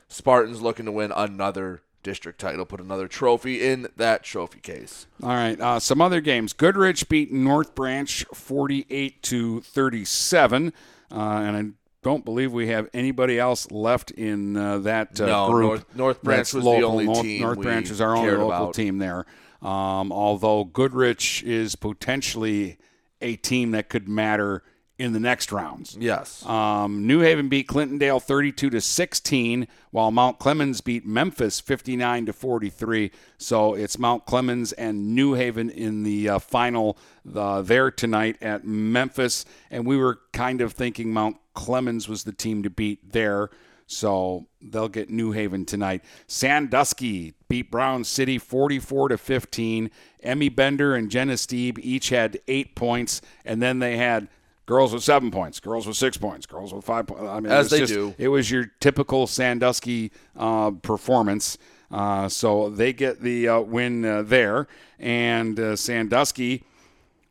[0.09, 5.07] Spartans looking to win another district title, put another trophy in that trophy case.
[5.23, 6.53] All right, uh, some other games.
[6.55, 10.73] Goodrich beat North Branch 48 to 37,
[11.13, 11.65] uh, and I
[12.03, 15.69] don't believe we have anybody else left in uh, that uh, No, group.
[15.69, 16.91] North- North Branch That's was the local.
[16.91, 18.75] only North, team North Branch is our only local about.
[18.75, 19.27] team there.
[19.63, 22.79] Um, although Goodrich is potentially
[23.21, 24.63] a team that could matter
[25.01, 25.97] in the next rounds.
[25.99, 26.45] Yes.
[26.45, 32.35] Um, New Haven beat Clintondale 32 to 16, while Mount Clemens beat Memphis 59 to
[32.35, 33.11] 43.
[33.39, 36.99] So it's Mount Clemens and New Haven in the uh, final
[37.35, 42.33] uh, there tonight at Memphis, and we were kind of thinking Mount Clemens was the
[42.33, 43.49] team to beat there.
[43.87, 46.05] So they'll get New Haven tonight.
[46.27, 49.91] Sandusky beat Brown City 44 to 15.
[50.23, 54.29] Emmy Bender and Jenna Steeb each had eight points, and then they had
[54.65, 57.25] girls with seven points, girls with six points, girls with five points.
[57.25, 58.15] I mean, it As was they just- do.
[58.17, 61.59] It was your typical Sandusky uh, performance.
[61.91, 64.69] Uh, so they get the uh, win uh, there,
[65.01, 66.63] and uh, Sandusky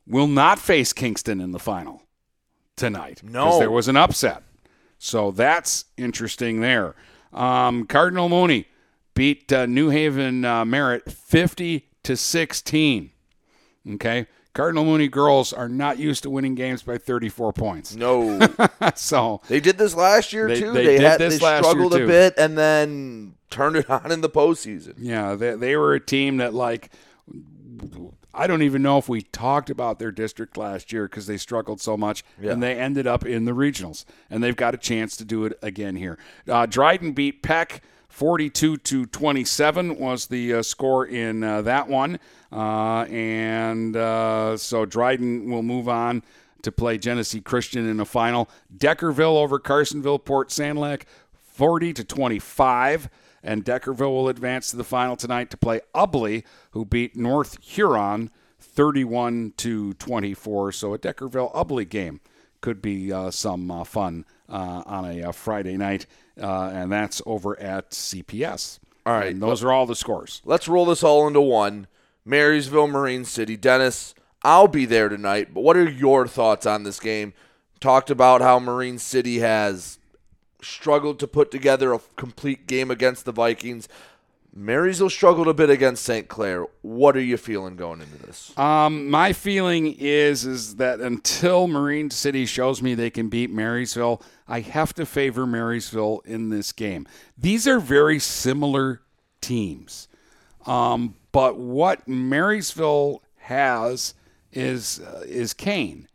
[0.06, 2.04] will not face Kingston in the final
[2.76, 3.22] tonight.
[3.24, 3.46] No.
[3.46, 4.44] because there was an upset.
[4.98, 6.94] So that's interesting there.
[7.32, 8.66] Um, Cardinal Mooney
[9.20, 13.12] beat uh, New Haven uh, Merritt 50 to 16.
[13.96, 14.28] Okay.
[14.54, 17.94] Cardinal Mooney girls are not used to winning games by 34 points.
[17.98, 18.40] No.
[18.96, 20.72] so They did this last year They- too.
[20.72, 22.06] they did had this they last year, struggled too.
[22.06, 24.94] a bit and then turned it on in the postseason.
[24.98, 26.90] Yeah, they, they were a team that, like,
[28.34, 31.82] I don't even know if we talked about their district last year because they struggled
[31.82, 32.54] so much, Yeah.
[32.54, 35.60] and they ended up in the regionals, and they've got a chance to do it
[35.62, 36.18] again here.
[36.48, 37.82] Uh, Dryden beat Peck.
[38.10, 42.20] 42 to 27 was the uh, score in uh, that one.
[42.52, 46.24] Uh, and uh, so Dryden will move on
[46.64, 48.50] to play Genesee Christian in the final.
[48.76, 53.10] Deckerville over Carsonville, Port Sanilac, 40 to 25.
[53.42, 58.32] And Deckerville will advance to the final tonight to play Ubley, who beat North Huron
[58.60, 60.74] 31 to 24.
[60.74, 62.20] So a Deckerville Ubley game
[62.60, 66.06] could be uh, some uh, fun on a, Friday night,
[66.40, 68.80] uh, and that's over at CPS.
[69.06, 69.32] All right.
[69.32, 70.42] And those are all the scores.
[70.46, 71.88] Let's roll this all into one.
[72.26, 73.58] Marysville, Marine City.
[73.58, 74.14] Dennis,
[74.44, 77.34] I'll be there tonight, but what are your thoughts on this game?
[77.80, 80.00] Talked about how Marine City has
[80.62, 83.88] struggled to put together a complete game against the Vikings.
[84.60, 86.28] Marysville struggled a bit against St.
[86.28, 86.66] Clair.
[86.82, 88.58] What are you feeling going into this?
[88.58, 94.22] Um, my feeling is is that until Marine City shows me they can beat Marysville,
[94.50, 97.08] I have to favor Marysville in this game.
[97.38, 99.02] These are very similar
[99.40, 100.10] teams,
[100.66, 104.14] um, but what Marysville has
[104.52, 106.10] is uh, is Kane,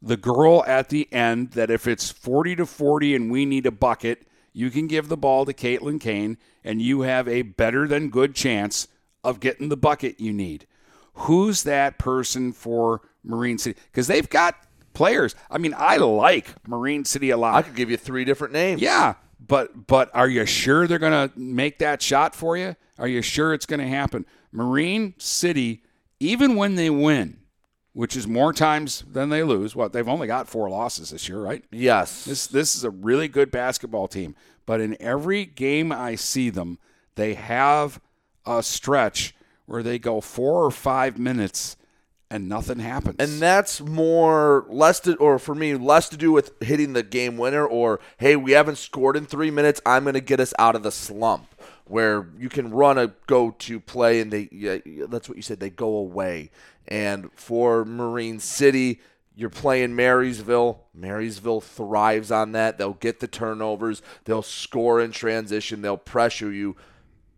[0.00, 1.50] the girl at the end.
[1.52, 4.27] That if it's forty to forty and we need a bucket,
[4.58, 8.34] you can give the ball to Caitlin Kane, and you have a better than good
[8.34, 8.88] chance
[9.22, 10.66] of getting the bucket you need.
[11.14, 13.78] Who's that person for Marine City?
[13.92, 14.56] Because they've got
[14.94, 15.36] players.
[15.48, 17.54] I mean, I like Marine City a lot.
[17.54, 18.82] I could give you three different names.
[18.82, 22.74] Yeah, but but are you sure they're going to make that shot for you?
[22.98, 24.26] Are you sure it's going to happen?
[24.50, 25.84] Marine City,
[26.18, 27.38] even when they win,
[27.98, 29.74] which is more times than they lose.
[29.74, 31.64] What they've only got four losses this year, right?
[31.72, 32.24] Yes.
[32.26, 34.36] This this is a really good basketball team,
[34.66, 36.78] but in every game I see them,
[37.16, 38.00] they have
[38.46, 39.34] a stretch
[39.66, 41.76] where they go four or five minutes
[42.30, 43.16] and nothing happens.
[43.18, 47.36] And that's more less to, or for me, less to do with hitting the game
[47.36, 49.80] winner or hey, we haven't scored in three minutes.
[49.84, 51.52] I'm going to get us out of the slump
[51.88, 54.78] where you can run a go-to play and they yeah,
[55.08, 56.50] that's what you said they go away.
[56.86, 59.00] And for Marine City,
[59.34, 60.80] you're playing Marysville.
[60.94, 62.76] Marysville thrives on that.
[62.76, 64.02] They'll get the turnovers.
[64.24, 65.82] They'll score in transition.
[65.82, 66.76] They'll pressure you.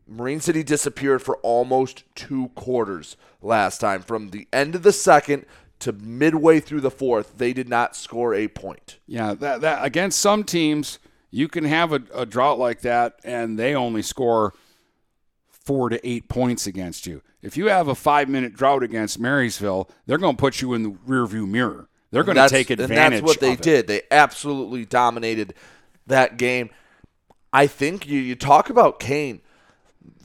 [0.06, 4.02] Marine City disappeared for almost two quarters last time.
[4.02, 5.44] From the end of the second
[5.80, 8.98] to midway through the fourth, they did not score a point.
[9.06, 10.98] Yeah, that, that against some teams,
[11.30, 14.54] you can have a, a drought like that, and they only score
[15.48, 17.22] four to eight points against you.
[17.42, 20.82] If you have a five minute drought against Marysville, they're going to put you in
[20.82, 21.88] the rearview mirror.
[22.10, 22.98] They're going to take advantage.
[22.98, 23.86] And that's what they did.
[23.86, 25.54] They absolutely dominated
[26.06, 26.70] that game.
[27.52, 29.40] I think you, you talk about Kane.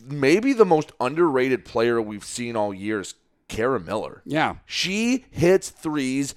[0.03, 3.16] Maybe the most underrated player we've seen all year is
[3.47, 4.22] Kara Miller.
[4.26, 4.56] Yeah.
[4.66, 6.36] She hits threes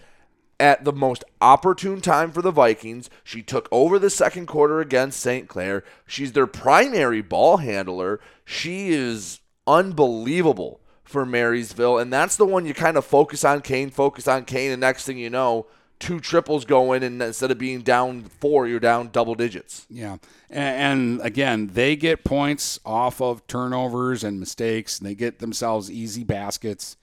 [0.61, 3.09] at the most opportune time for the Vikings.
[3.23, 5.49] She took over the second quarter against St.
[5.49, 5.85] Clair.
[6.07, 8.21] She's their primary ball handler.
[8.45, 13.91] She is unbelievable for Marysville, and that's the one you kind of focus on Kane,
[13.91, 15.67] focus on Kane, and next thing you know,
[15.99, 19.87] two triples go in, and instead of being down four, you're down double digits.
[19.89, 20.19] Yeah.
[20.51, 25.91] And, and again, they get points off of turnovers and mistakes, and they get themselves
[25.91, 26.97] easy baskets.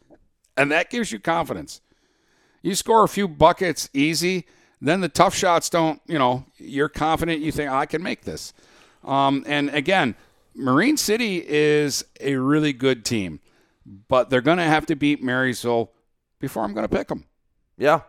[0.55, 1.81] And that gives you confidence.
[2.65, 4.47] You score a few buckets easy,
[4.81, 8.53] then the tough shots don't, you know, you're confident, you think, I can make this.
[9.03, 10.15] Um, and again,
[10.55, 13.39] Marine City is a really good team,
[14.07, 15.91] but they're going to have to beat Marysville
[16.39, 17.25] before I'm going to pick them.
[17.77, 18.01] Yeah.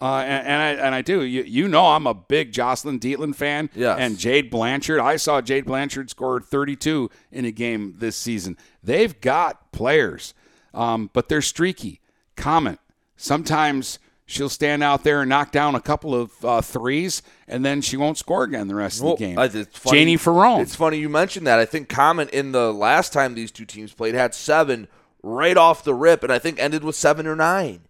[0.00, 1.22] Uh, and, and I and I do.
[1.22, 3.68] You you know I'm a big Jocelyn Dietland fan.
[3.74, 3.98] Yes.
[4.00, 5.00] And Jade Blanchard.
[5.00, 8.56] I saw Jade Blanchard score 32 in a game this season.
[8.80, 10.34] They've got players,
[10.72, 12.00] um, but they're streaky.
[12.36, 12.78] Common.
[13.18, 17.80] Sometimes she'll stand out there and knock down a couple of uh, threes, and then
[17.82, 19.38] she won't score again the rest Well, of the game.
[19.38, 20.60] It's funny- Janie Ferrone.
[20.62, 21.58] It's funny you mentioned that.
[21.58, 24.86] I think Common in the last time these two teams played had seven
[25.22, 27.80] right off the rip, and I think ended with seven or nine.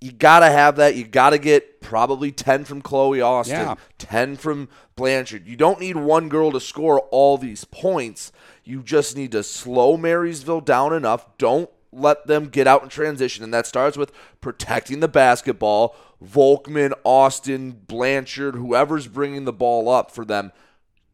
[0.00, 0.94] You gotta have that.
[0.94, 3.74] You gotta get probably ten from Chloe Austin, Yeah.
[3.98, 5.46] ten from Blanchard.
[5.48, 8.30] You don't need one girl to score all these points.
[8.62, 11.26] You just need to slow Marysville down enough.
[11.38, 15.96] Don't let them get out in transition, and that starts with protecting the basketball.
[16.24, 20.52] Volkman, Austin, Blanchard, whoever's bringing the ball up for them,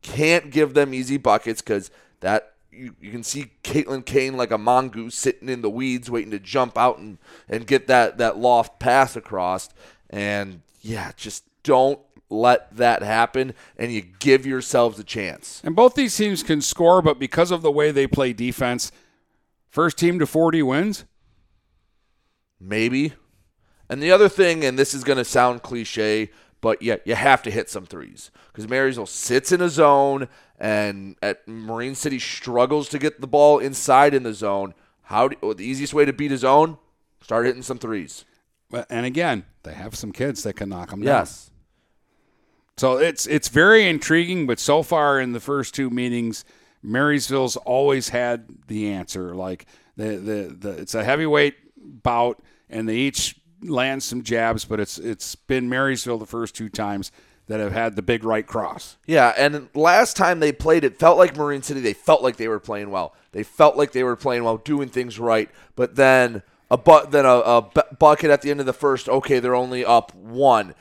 [0.03, 4.59] can't give them easy buckets because that you, you can see Caitlin Kane like a
[4.59, 7.19] mongoose sitting in the weeds waiting to jump out and,
[7.49, 9.69] and get that, that loft pass across.
[10.11, 15.61] And yeah, just don't let that happen and you give yourselves a chance.
[15.65, 18.91] And both these teams can score, but because of the way they play defense,
[19.73, 21.05] first team to 40 wins.
[22.61, 23.15] Maybe.
[23.89, 27.43] And the other thing, and this is going to sound cliche, but yeah, you have
[27.43, 30.29] to hit some threes because Marysville sits in a zone,
[30.61, 34.75] and at Marine City struggles to get the ball inside in the zone.
[35.03, 36.79] How do, the easiest way to beat a zone?
[37.21, 38.25] Start hitting some threes.
[38.89, 41.21] And again, they have some kids that can knock them down.
[41.21, 41.51] Yes.
[42.77, 46.45] So it's it's very intriguing, but so far in the first two meetings,
[46.83, 49.35] Marysville's always had the answer.
[49.35, 49.67] Like
[49.97, 51.55] the the, the it's a heavyweight
[52.03, 56.69] bout, and they each land some jabs, but it's it's been Marysville the first two
[56.69, 57.13] times
[57.47, 58.97] that have had the big right cross.
[59.07, 61.81] Yeah, and last time they played, it felt like Marine City.
[61.81, 63.15] They felt like they were playing well.
[63.33, 65.51] They felt like they were playing well, doing things right.
[65.75, 69.09] But then a bu- then a, a bu- bucket at the end of the first.
[69.09, 70.75] Okay, they're only up one.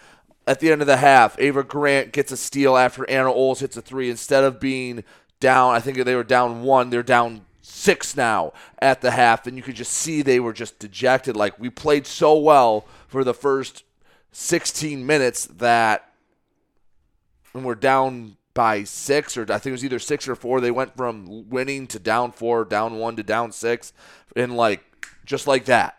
[0.48, 3.78] At the end of the half, Ava Grant gets a steal after Anna Oles hits
[3.78, 4.10] a three.
[4.10, 5.04] Instead of being
[5.42, 6.90] down, I think they were down one.
[6.90, 10.80] They're down six now at the half, and you could just see they were just
[10.80, 11.36] dejected.
[11.36, 13.84] Like we played so well for the first
[14.32, 16.08] 16 minutes that
[17.54, 20.62] and we're down by six, or I think it was either six or four.
[20.62, 23.94] They went from winning to down four, down one to down six,
[24.36, 25.98] and like just like that.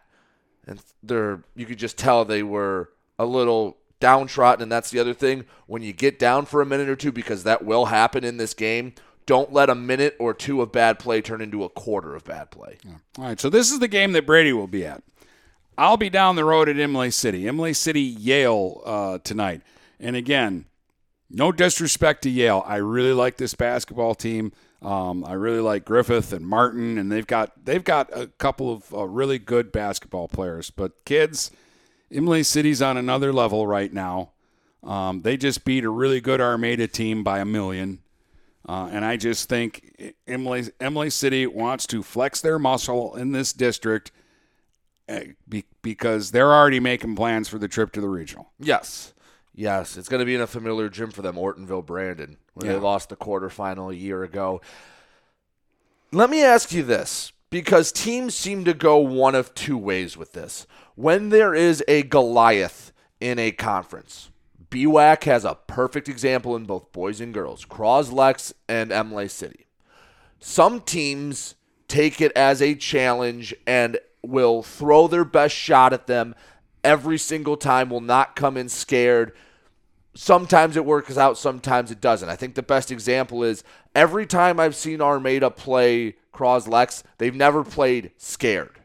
[0.67, 4.63] And they're you could just tell they were a little downtrodden.
[4.63, 7.45] And that's the other thing when you get down for a minute or two, because
[7.45, 8.95] that will happen in this game.
[9.27, 12.51] Don't let a minute or two of bad play turn into a quarter of bad
[12.51, 12.79] play.
[13.19, 15.03] All right, so this is the game that Brady will be at.
[15.79, 17.47] I'll be down the road at Imlay City.
[17.47, 19.63] Imlay City, Yale uh, tonight.
[19.99, 20.67] And again,
[21.31, 22.63] no disrespect to Yale.
[22.67, 24.53] I really like this basketball team.
[24.83, 28.93] Um, I really like Griffith and Martin, and they've got they've got a couple of
[28.93, 30.71] uh, really good basketball players.
[30.71, 31.53] But kids,
[32.11, 34.33] Imlay City's on another level right now.
[34.83, 38.01] Um, they just beat a really good Armada team by a million.
[38.69, 43.53] Uh, and I just think Imlay, Imlay City wants to flex their muscle in this
[43.53, 44.13] district
[45.09, 45.21] uh,
[45.83, 48.53] because they're already making plans for the trip to the regional.
[48.61, 49.15] Yes.
[49.55, 49.97] Yes.
[49.97, 52.75] It's going to be in a familiar gym for them, Ortonville Brandon, where Yeah.
[52.75, 54.61] they lost the quarterfinal a year ago.
[56.13, 60.33] Let me ask you this because teams seem to go one of two ways with
[60.35, 60.67] this.
[60.95, 64.31] When there is a Goliath in a conference,
[64.73, 69.67] BWAC has a perfect example in both boys and girls, Croslex and Imlay City.
[70.41, 71.55] some teams
[71.89, 76.35] take it as a challenge and will throw their best shot at them
[76.83, 79.33] every single time, will not come in scared.
[80.15, 82.31] Sometimes it works out, sometimes it doesn't.
[82.31, 83.63] I think the best example is
[83.95, 88.81] every time I've seen Armada play Croslex, they've never played scared.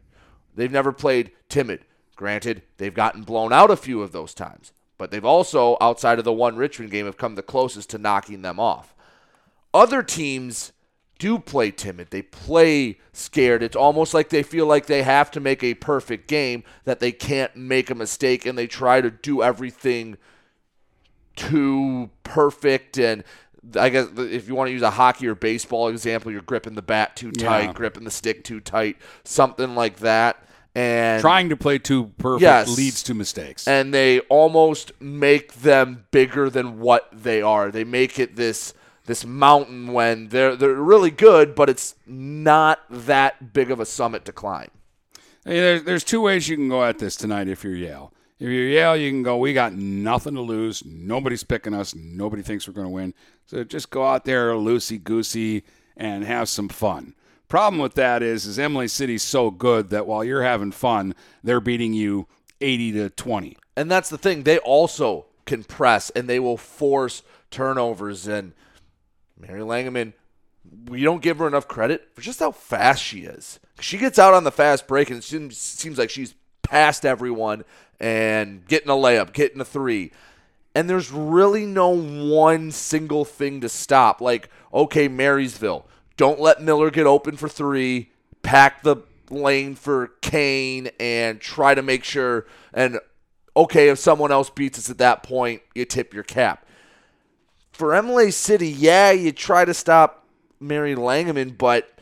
[0.53, 1.85] They've never played timid.
[2.17, 6.25] Granted, they've gotten blown out a few of those times, but they've also, outside of
[6.25, 8.95] the one Richmond game, have come the closest to knocking them off.
[9.73, 10.71] Other teams
[11.19, 12.09] do play timid.
[12.11, 13.63] They play scared.
[13.63, 17.11] It's almost like they feel like they have to make a perfect game, that they
[17.11, 20.17] can't make a mistake, and they try to do everything
[21.35, 22.97] too perfect.
[22.97, 23.23] And
[23.79, 26.81] I guess if you want to use a hockey or baseball example, you're gripping the
[26.81, 27.73] bat too tight, Yeah.
[27.73, 30.46] gripping the stick too tight, something like that.
[30.77, 32.77] And Trying to play too perfect Yes.
[32.77, 33.67] leads to mistakes.
[33.67, 37.71] and they almost make them bigger than what they are.
[37.71, 38.73] They make it this
[39.07, 44.23] this mountain when they're they're really good, but it's not that big of a summit
[44.25, 44.69] to climb.
[45.45, 48.13] Hey, there's, there's two ways you can go at this tonight if you're Yale.
[48.37, 50.83] If you're Yale, you can go, we got nothing to lose.
[50.85, 51.95] Nobody's picking us.
[51.95, 53.13] Nobody thinks we're going to win.
[53.47, 55.63] So just go out there loosey goosey
[55.95, 57.15] and have some fun.
[57.47, 61.61] Problem with that is, is Imlay City's so good that while you're having fun, they're
[61.61, 62.27] beating you
[62.59, 63.57] 80 to 20.
[63.77, 64.43] And that's the thing.
[64.43, 68.27] They also can press and they will force turnovers.
[68.27, 68.53] And
[69.39, 70.13] Mary Langeman,
[70.87, 73.59] we don't give her enough credit for just how fast she is.
[73.79, 77.63] She gets out on the fast break and it seems, seems like she's past everyone
[77.99, 80.11] and getting a layup, getting a three.
[80.75, 84.19] And there's really no one single thing to stop.
[84.19, 85.87] Like, okay, Marysville,
[86.17, 88.11] don't let Miller get open for three.
[88.41, 88.97] Pack the
[89.29, 92.47] lane for Kane and try to make sure.
[92.73, 92.99] And
[93.55, 96.65] okay, if someone else beats us at that point, you tip your cap.
[97.71, 100.25] For Imlay City, yeah, you try to stop
[100.59, 101.99] Mary Langeman, but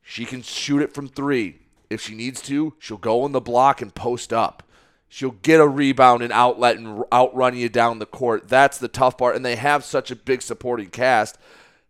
[0.00, 1.58] she can shoot it from three.
[1.90, 4.62] If she needs to, she'll go in the block and post up.
[5.08, 8.48] She'll get a rebound and outlet and outrun you down the court.
[8.48, 9.34] That's the tough part.
[9.34, 11.38] And they have such a big supporting cast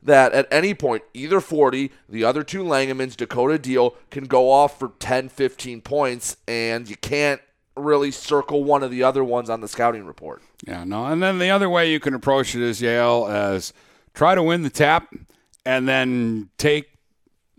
[0.07, 4.79] that at any point, either 40, the other two Langemans, Dakota Deal, can go off
[4.79, 7.41] for 10, 15 points, and you can't
[7.77, 10.43] really circle one of the other ones on the scouting report.
[10.67, 11.07] Yeah, no.
[11.07, 13.73] And then the other way you can approach it is Yale as
[14.15, 15.13] try to win the tap
[15.65, 16.89] and then take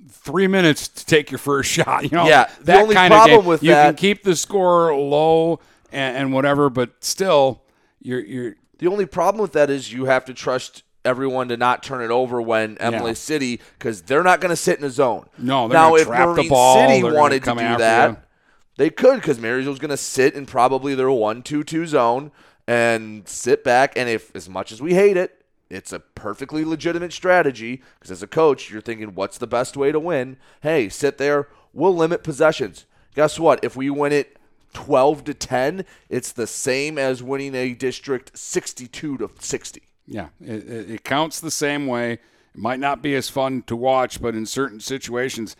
[0.09, 2.03] three minutes to take your first shot.
[2.03, 5.59] You know, Yeah, the that only problem with you can keep the score low
[5.91, 7.61] and, and whatever, but still,
[8.01, 11.81] you're you're The only problem with that is you have to trust everyone to not
[11.81, 13.13] turn it over when Imlay Yeah.
[13.13, 15.27] City because they're not going to sit in a zone.
[15.37, 18.17] No, they're now if Marine ball, City wanted to do that, you.
[18.77, 22.31] they could because Marysville's going to sit in probably their one-two-two zone
[22.67, 23.93] and sit back.
[23.97, 28.23] And if as much as we hate it, it's a perfectly legitimate strategy because as
[28.23, 30.37] a coach, you're thinking, what's the best way to win?
[30.61, 31.47] Hey, sit there.
[31.73, 32.85] We'll limit possessions.
[33.15, 33.63] Guess what?
[33.63, 34.37] If we win it
[34.73, 39.81] 12 to 10, it's the same as winning a district 62 to 60.
[40.07, 42.13] Yeah, it, it, it counts the same way.
[42.13, 42.19] It
[42.55, 45.55] might not be as fun to watch, but in certain situations,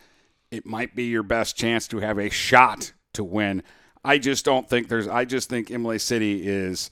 [0.50, 3.62] it might be your best chance to have a shot to win.
[4.04, 5.06] I just don't think there's.
[5.06, 6.90] I just think Imlay City is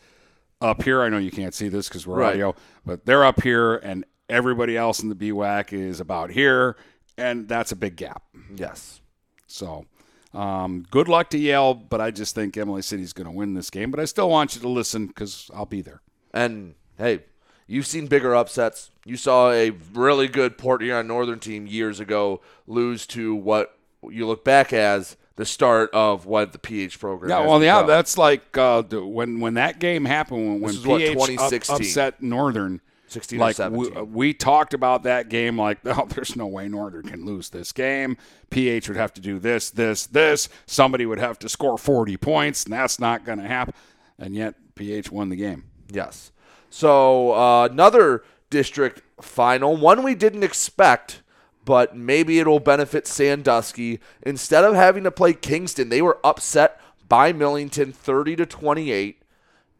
[0.61, 1.02] up here.
[1.02, 2.30] I know you can't see this because we're Right.
[2.34, 2.54] audio,
[2.84, 6.76] but they're up here, and everybody else in the BWAC is about here,
[7.16, 8.22] and that's a big gap.
[8.54, 9.00] Yes.
[9.46, 9.86] So,
[10.34, 13.70] um, good luck to Yale, but I just think Imlay City's going to win this
[13.70, 13.90] game.
[13.90, 16.02] But I still want you to listen because I'll be there.
[16.34, 17.20] And hey,
[17.67, 18.91] you've seen bigger upsets.
[19.05, 24.27] You saw a really good Port Huron Northern team years ago lose to what you
[24.27, 27.31] look back as the start of what the PH program.
[27.31, 31.03] Yeah, well, yeah, that's like uh, when when that game happened when, when is what,
[31.03, 31.77] up- 2016?
[31.77, 32.81] upset Northern.
[33.09, 33.95] 16 like 17.
[33.95, 37.71] We, we talked about that game like, oh, there's no way Northern can lose this
[37.71, 38.17] game.
[38.51, 40.49] PH would have to do this, this, this.
[40.67, 43.75] Somebody would have to score 40 points, and that's not going to happen.
[44.19, 45.67] And yet, PH won the game.
[45.89, 46.33] Yes.
[46.77, 51.22] So uh, another district final, one we didn't expect,
[51.64, 53.99] but maybe it'll benefit Sandusky.
[54.20, 59.22] Instead of having to play Kingston, they were upset by Millington, thirty to twenty-eight,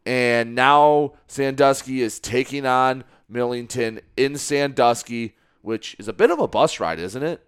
[0.07, 6.47] and now Sandusky is taking on Millington in Sandusky, which is a bit of a
[6.47, 7.43] bus ride, isn't it?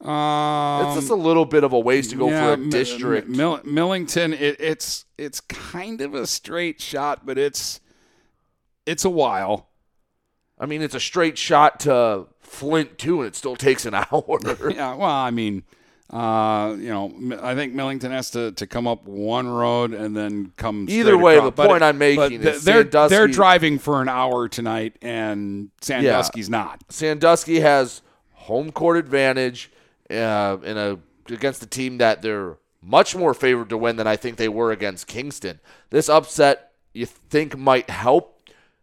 [0.00, 3.28] Um, it's just a little bit of a ways to go yeah, for a district.
[3.28, 7.78] Mill- Millington, it, it's it's kind of a straight shot, but it's
[8.90, 9.68] it's a while.
[10.58, 14.38] I mean, it's a straight shot to Flint too, and it still takes an hour.
[14.70, 15.62] yeah, well, I mean,
[16.10, 20.52] uh, you know, I think Millington has to, to come up one road and then
[20.56, 20.86] come.
[20.88, 21.46] Either way, across.
[21.50, 25.70] the But point it- I'm making is they're they're driving for an hour tonight, and
[25.80, 26.82] Sandusky's not.
[26.88, 29.70] Sandusky has home court advantage
[30.10, 30.98] uh, in a
[31.32, 34.72] against a team that they're much more favored to win than I think they were
[34.72, 35.60] against Kingston.
[35.90, 38.39] This upset you think might help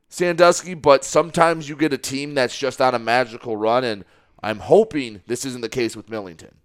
[0.09, 4.05] Sandusky, but sometimes you get a team that's just on a magical run, and
[4.41, 6.55] I'm hoping this isn't the case with Millington.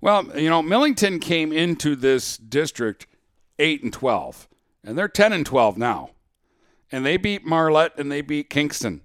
[0.00, 3.06] Well, you know, Millington came into this district
[3.58, 4.48] eight and twelve,
[4.84, 6.10] and they're ten and twelve now,
[6.92, 9.02] and they beat Marlette and they beat Kingston.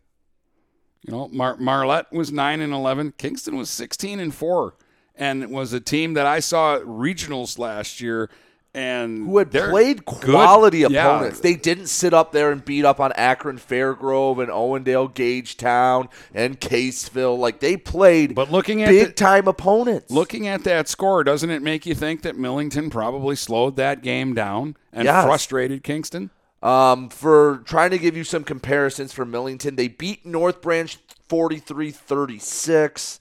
[1.02, 4.76] You know, Mar- Marlette was nine and eleven, Kingston was sixteen and four,
[5.16, 8.30] and it was a team that I saw at regionals last year.
[8.74, 10.22] And who had they're played good.
[10.32, 10.88] quality Yeah.
[10.88, 11.42] opponents.
[11.42, 16.58] They didn't sit up there and beat up on Akron Fairgrove and Owendale Gagetown and
[16.60, 17.38] Caseville.
[17.38, 20.10] Like they played But looking at big the- time opponents.
[20.10, 24.34] Looking at that score, doesn't it make you think that Millington probably slowed that game
[24.34, 25.26] down and Yes.
[25.26, 26.30] frustrated Kingston?
[26.64, 30.98] Um, for trying to give you some comparisons for Millington, they beat North Branch
[31.28, 33.20] 43 36.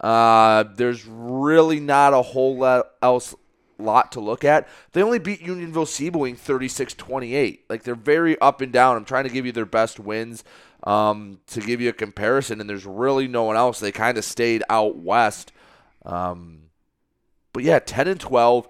[0.00, 3.34] Uh, there's really not a whole lot else
[3.82, 4.68] lot to look at.
[4.92, 7.64] They only beat Unionville Sebewaing 36 28.
[7.68, 8.96] Like they're very up and down.
[8.96, 10.44] I'm trying to give you their best wins
[10.84, 13.80] um, to give you a comparison, and there's really no one else.
[13.80, 15.52] They kind of stayed out west.
[16.04, 16.70] Um,
[17.52, 18.68] but yeah, 10 and 12.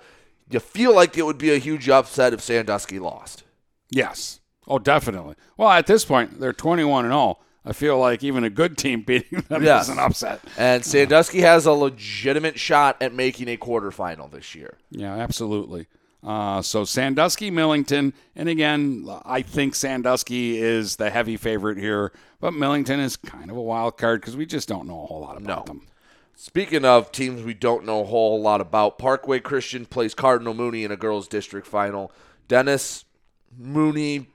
[0.50, 3.44] You feel like it would be a huge upset if Sandusky lost.
[3.88, 4.40] Yes.
[4.66, 5.36] Oh, definitely.
[5.56, 7.38] Well, at this point, they're 21 and 0.
[7.64, 9.84] I feel like even a good team beating them Yes.
[9.84, 10.40] is an upset.
[10.56, 14.78] And Sandusky has a legitimate shot at making a quarterfinal this year.
[14.90, 15.86] Yeah, absolutely.
[16.22, 22.52] Uh, so Sandusky, Millington, and again, I think Sandusky is the heavy favorite here, but
[22.52, 25.38] Millington is kind of a wild card because we just don't know a whole lot
[25.38, 25.86] about them.
[26.34, 30.84] Speaking of teams we don't know a whole lot about, Parkway Christian plays Cardinal Mooney
[30.84, 32.12] in a girls' district final.
[32.48, 33.04] Dennis
[33.58, 34.26] Mooney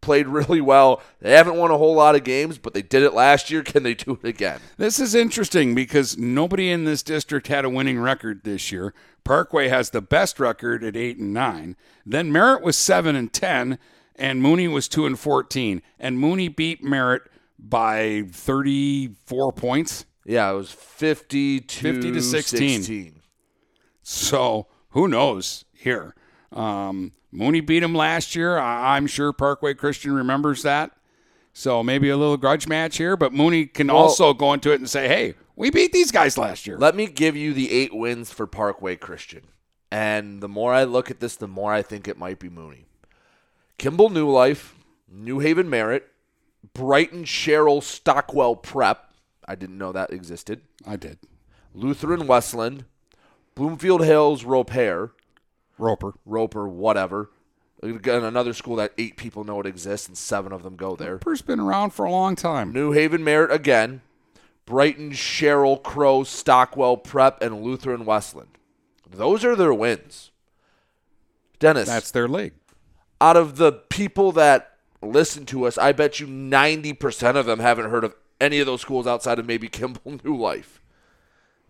[0.00, 1.02] played really well.
[1.20, 3.62] They haven't won a whole lot of games, but they did it last year.
[3.62, 4.60] Can they do it again?
[4.76, 8.94] This is interesting because nobody in this district had a winning record this year.
[9.24, 11.76] Parkway has the best record at eight and nine.
[12.06, 13.78] Then Merritt was seven and ten,
[14.16, 15.82] and Mooney was two and fourteen.
[15.98, 17.22] And Mooney beat Merritt
[17.58, 20.06] by thirty-four points.
[20.24, 22.82] Yeah, it was 50 to, 50 to 16.
[22.82, 23.22] 16.
[24.02, 26.14] So who knows here?
[26.52, 28.58] Um, Mooney beat him last year.
[28.58, 30.92] I- I'm sure Parkway Christian remembers that.
[31.52, 34.80] So maybe a little grudge match here, but Mooney can Well- also go into it
[34.80, 37.94] and say, "Hey, we beat these guys last year." Let me give you the eight
[37.94, 39.42] wins for Parkway Christian.
[39.90, 42.86] And the more I look at this, the more I think it might be Mooney.
[43.78, 44.74] Kimball New Life,
[45.10, 46.06] New Haven Merritt,
[46.74, 49.12] Brighton Charyl Stockwell Prep.
[49.48, 50.60] I didn't know that existed.
[50.86, 51.18] I did.
[51.74, 52.84] Lutheran Westland,
[53.56, 55.12] Bloomfield Hills Roeper,
[55.80, 57.30] Roeper, Roeper, whatever.
[57.82, 61.12] Again, another school that eight people know it exists and seven of them go there.
[61.12, 62.72] Roeper's been around for a long time.
[62.72, 64.02] New Haven Merritt again,
[64.66, 68.50] Brighton, Charyl, Crow, Stockwell, Prep, and Lutheran Westland.
[69.10, 70.30] Those are their wins.
[71.58, 72.52] Dennis, That's their league.
[73.20, 77.90] out of the people that listen to us, I bet you 90% of them haven't
[77.90, 80.80] heard of any of those schools outside of maybe Kimball New Life.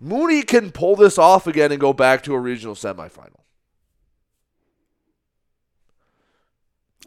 [0.01, 3.41] Mooney can pull this off again and go back to a regional semifinal.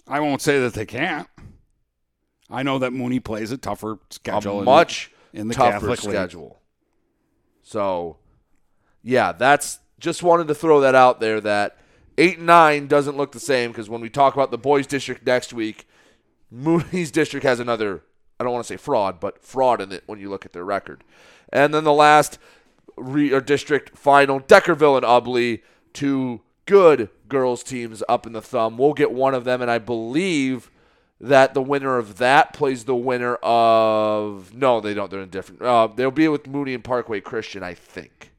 [0.08, 1.28] I won't say that they can't.
[2.50, 6.04] I know that Mooney plays a tougher schedule, a in- much in the tougher Catholic
[6.04, 6.14] League.
[6.16, 6.60] schedule.
[7.64, 8.18] So,
[9.02, 11.40] yeah, that's just wanted to throw that out there.
[11.42, 11.78] That
[12.18, 15.26] eight and nine doesn't look the same because when we talk about the boys' district
[15.26, 15.88] next week,
[16.52, 18.04] Mooney's district has another.
[18.40, 20.66] I don't want to say fraud, but fraud in it when you look at their
[20.66, 21.04] record.
[21.52, 22.38] And then the last
[22.98, 25.62] re, or district final, Deckerville and Ubly,
[25.94, 28.78] two good girls teams up in the thumb.
[28.78, 30.70] We'll get one of them, and I believe
[31.20, 35.10] that the winner of that plays the winner of no, they don't.
[35.12, 35.62] They're in different.
[35.62, 38.32] Uh, they'll be with Mooney and Parkway Christian, I think.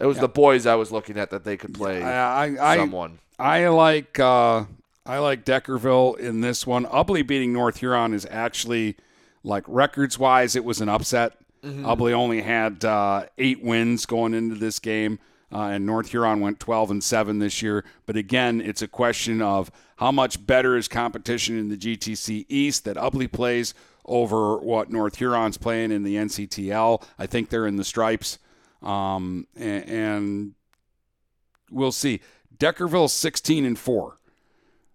[0.00, 0.22] It was Yeah.
[0.22, 3.18] the boys I was looking at that they could play I, I, someone.
[3.38, 4.64] I like uh,
[5.06, 6.84] I like Deckerville in this one.
[6.86, 8.96] Ubly beating North Huron is actually
[9.44, 11.32] like records wise, it was an upset.
[11.64, 11.82] Mhm.
[11.82, 15.18] Ubly only had uh, eight wins going into this game,
[15.52, 17.84] uh, and North Huron went 12 and seven this year.
[18.06, 22.84] But again, it's a question of how much better is competition in the GTC East
[22.84, 23.74] that Ubly plays
[24.04, 27.02] over what North Huron's playing in the NCTL.
[27.18, 28.38] I think they're in the stripes.
[28.82, 30.54] Um, and, and
[31.70, 32.20] we'll see.
[32.56, 34.16] Deckerville's 16 and 4.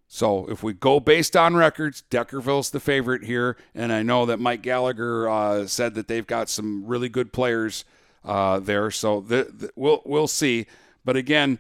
[0.08, 3.58] So if we go based on records, Deckerville's the favorite here.
[3.74, 7.84] And I know that Mike Gallagher uh, said that they've got some really good players
[8.26, 8.92] uh, there.
[8.92, 10.66] So the, the, we'll we'll see.
[11.06, 11.60] But again,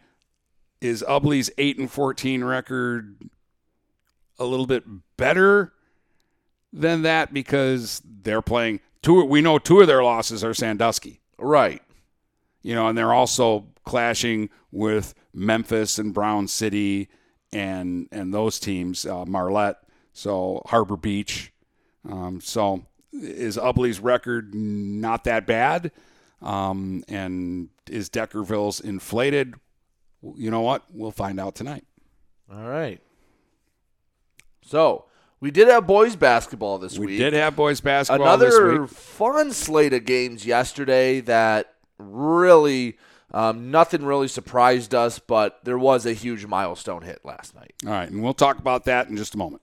[0.81, 3.29] is Ubly's 8 and 14 record
[4.39, 4.83] a little bit
[5.17, 5.73] better
[6.71, 11.21] than that because they're playing two we know two of their losses are Sandusky.
[11.37, 11.81] Right.
[12.61, 17.09] You know, and they're also clashing with Memphis and Brown City
[17.51, 19.77] and and those teams, uh, Marlette,
[20.13, 21.51] so Harbor Beach.
[22.09, 25.91] Um, so is Ubly's record not that bad?
[26.43, 29.55] Um, and is Deckerville's inflated?
[30.21, 30.83] You know what?
[30.91, 31.85] We'll find out tonight.
[32.51, 33.01] All right.
[34.61, 35.05] So
[35.39, 37.09] we did have boys basketball this We week.
[37.13, 38.89] We did have boys basketball Another this week.
[38.89, 42.97] fun slate of games yesterday that really
[43.33, 47.73] um, nothing really surprised us, but there was a huge milestone hit last night.
[47.85, 49.62] All right, and we'll talk about that in just a moment.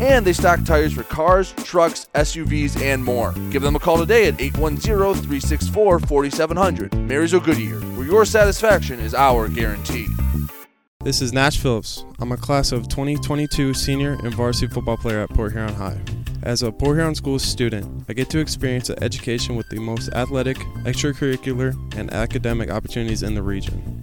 [0.00, 3.32] and they stock tires for cars, trucks, SUVs, and more.
[3.50, 7.06] Give them a call today at 810-364-4700.
[7.06, 10.06] Marysville Goodyear, where your satisfaction is our guarantee.
[11.04, 12.04] This is Nash Phillips.
[12.18, 16.00] I'm a class of 2022 senior and varsity football player at Port Huron High.
[16.42, 20.08] As a Port Huron School student, I get to experience an education with the most
[20.14, 24.02] athletic, extracurricular, and academic opportunities in the region.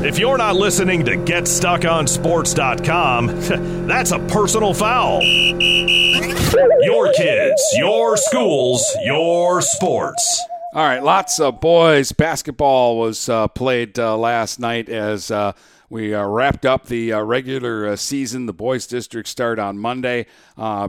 [0.00, 3.26] If you're not listening to GetStuckOnSports.com,
[3.88, 5.20] that's a personal foul.
[5.24, 10.40] Your kids, your schools, your sports.
[10.72, 15.50] All right, lots of boys basketball was uh, played uh, last night as uh,
[15.90, 18.46] we uh, wrapped up the uh, regular uh, season.
[18.46, 20.26] The boys district start on Monday.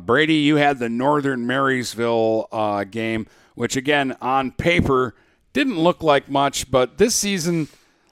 [0.01, 2.47] Brady, you had the Northern Marysville
[2.91, 3.25] game,
[3.55, 5.15] which again on paper
[5.51, 7.69] didn't look like much, but this season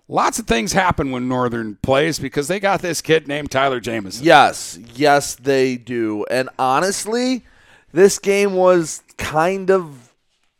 [0.07, 4.25] lots of things happen when Northern plays because they got this kid named Tyler Jameson.
[4.25, 6.25] Yes, yes, they do.
[6.29, 7.43] And honestly,
[7.91, 10.13] this game was kind of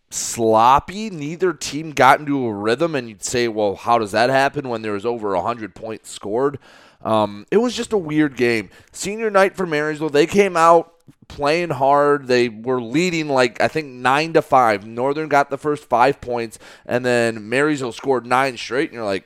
[0.09, 1.09] sloppy.
[1.09, 4.81] Neither team got into a rhythm, and you'd say, well, how does that happen when
[4.81, 6.59] there was over 100 points scored?
[7.03, 8.69] Um, it was just a weird game.
[8.91, 10.93] Senior night for Marysville, they came out
[11.27, 12.27] playing hard.
[12.27, 14.85] They were leading like I think nine to five.
[14.85, 18.89] Northern got the first five points, and then Marysville scored nine straight.
[18.89, 19.25] And you're like,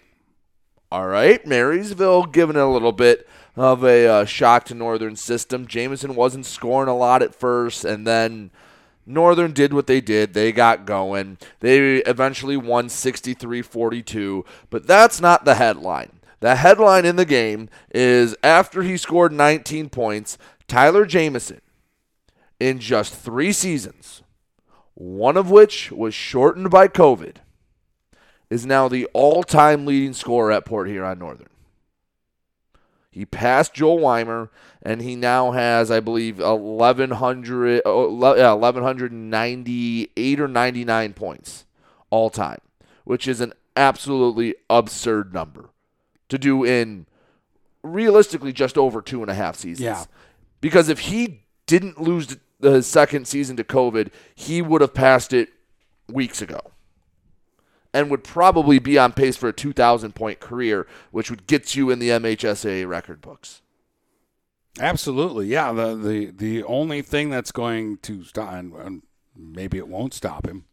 [0.91, 5.65] all right, Marysville giving it a little bit of a uh, shock to Northern system.
[5.65, 8.51] Jameson wasn't scoring a lot at first, and then
[9.05, 10.33] Northern did what they did.
[10.33, 11.37] They got going.
[11.61, 16.11] They eventually won 63 42, but that's not the headline.
[16.41, 20.37] The headline in the game is after he scored 19 points,
[20.67, 21.61] Tyler Jameson,
[22.59, 24.23] in just three seasons,
[24.95, 27.35] one of which was shortened by COVID
[28.51, 31.47] is now the all time leading scorer at Port Huron Northern.
[33.09, 34.51] He passed Joel Weimer,
[34.81, 41.65] and he now has, I believe, 1,100, oh, yeah, 1,198 or 99 points
[42.09, 42.59] all time,
[43.03, 45.69] which is an absolutely absurd number
[46.29, 47.05] to do in
[47.83, 49.83] realistically just over two and a half seasons.
[49.83, 50.05] Yeah.
[50.61, 55.49] Because if he didn't lose the second season to COVID, he would have passed it
[56.07, 56.70] weeks ago
[57.93, 61.89] and would probably be on pace for a 2,000 point career, which would get you
[61.89, 63.61] in the MHSA record books.
[64.79, 65.73] Absolutely, yeah.
[65.73, 69.01] The the the only thing that's going to stop, and
[69.35, 70.63] maybe it won't stop him.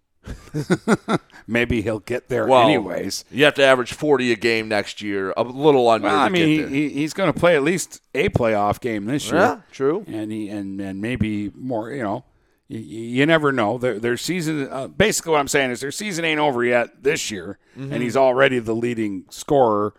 [1.47, 3.25] maybe he'll get there well, anyways.
[3.31, 6.07] You have to average 40 a game next year, a little under.
[6.07, 9.41] Well, I mean, he, he's going to play at least a playoff game this year.
[9.41, 10.05] Yeah, true.
[10.07, 11.91] And he and and maybe more.
[11.91, 12.25] You know,
[12.69, 13.79] you, you never know.
[13.79, 17.31] Their, their season, uh, basically, what I'm saying is their season ain't over yet this
[17.31, 17.93] year, Mm-hmm.
[17.93, 19.95] and he's already the leading scorer.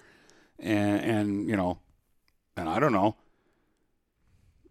[0.59, 1.79] And, and you know,
[2.57, 3.15] and I don't know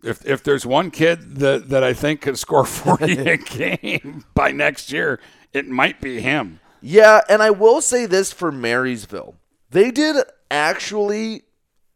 [0.02, 4.52] if if there's one kid that that I think could score 40 a game by
[4.52, 5.20] next year,
[5.52, 6.60] it might be him.
[6.80, 9.34] Yeah, and I will say this for Marysville.
[9.70, 10.16] They did
[10.50, 11.42] actually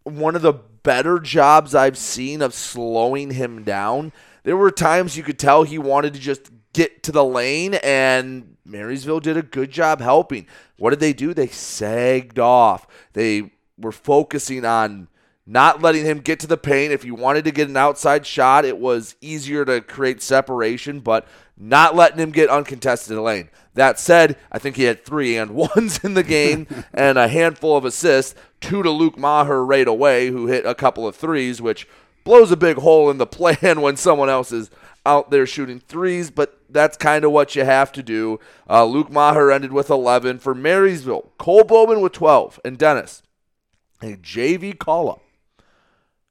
[0.03, 4.13] one of the better jobs I've seen of slowing him down.
[4.45, 8.57] There were times you could tell he wanted to just get to the lane, and
[8.65, 10.47] Marysville did a good job helping.
[10.79, 11.35] What did they do?
[11.35, 12.87] They sagged off.
[13.13, 15.09] They were focusing on
[15.47, 16.93] not letting him get to the paint.
[16.93, 21.27] If you wanted to get an outside shot, it was easier to create separation, but
[21.57, 23.51] not letting him get uncontested in the lane.
[23.75, 27.77] That said, I think he had three and ones in the game and a handful
[27.77, 28.35] of assists.
[28.61, 31.89] Two to Luke Maher right away, who hit a couple of threes, which
[32.25, 34.71] blows a big hole in the plan when someone else is
[35.05, 38.39] out there shooting threes, but that's kind of what you have to do.
[38.69, 41.33] Uh, Luke Maher ended with 11 for Marysville.
[41.39, 42.61] Cole Bowman with 12.
[42.65, 43.23] And Dennis,
[44.01, 45.23] a JV call up.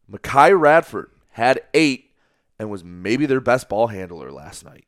[0.08, 2.12] Mackay Radford had eight
[2.60, 4.86] and was maybe their best ball handler last night.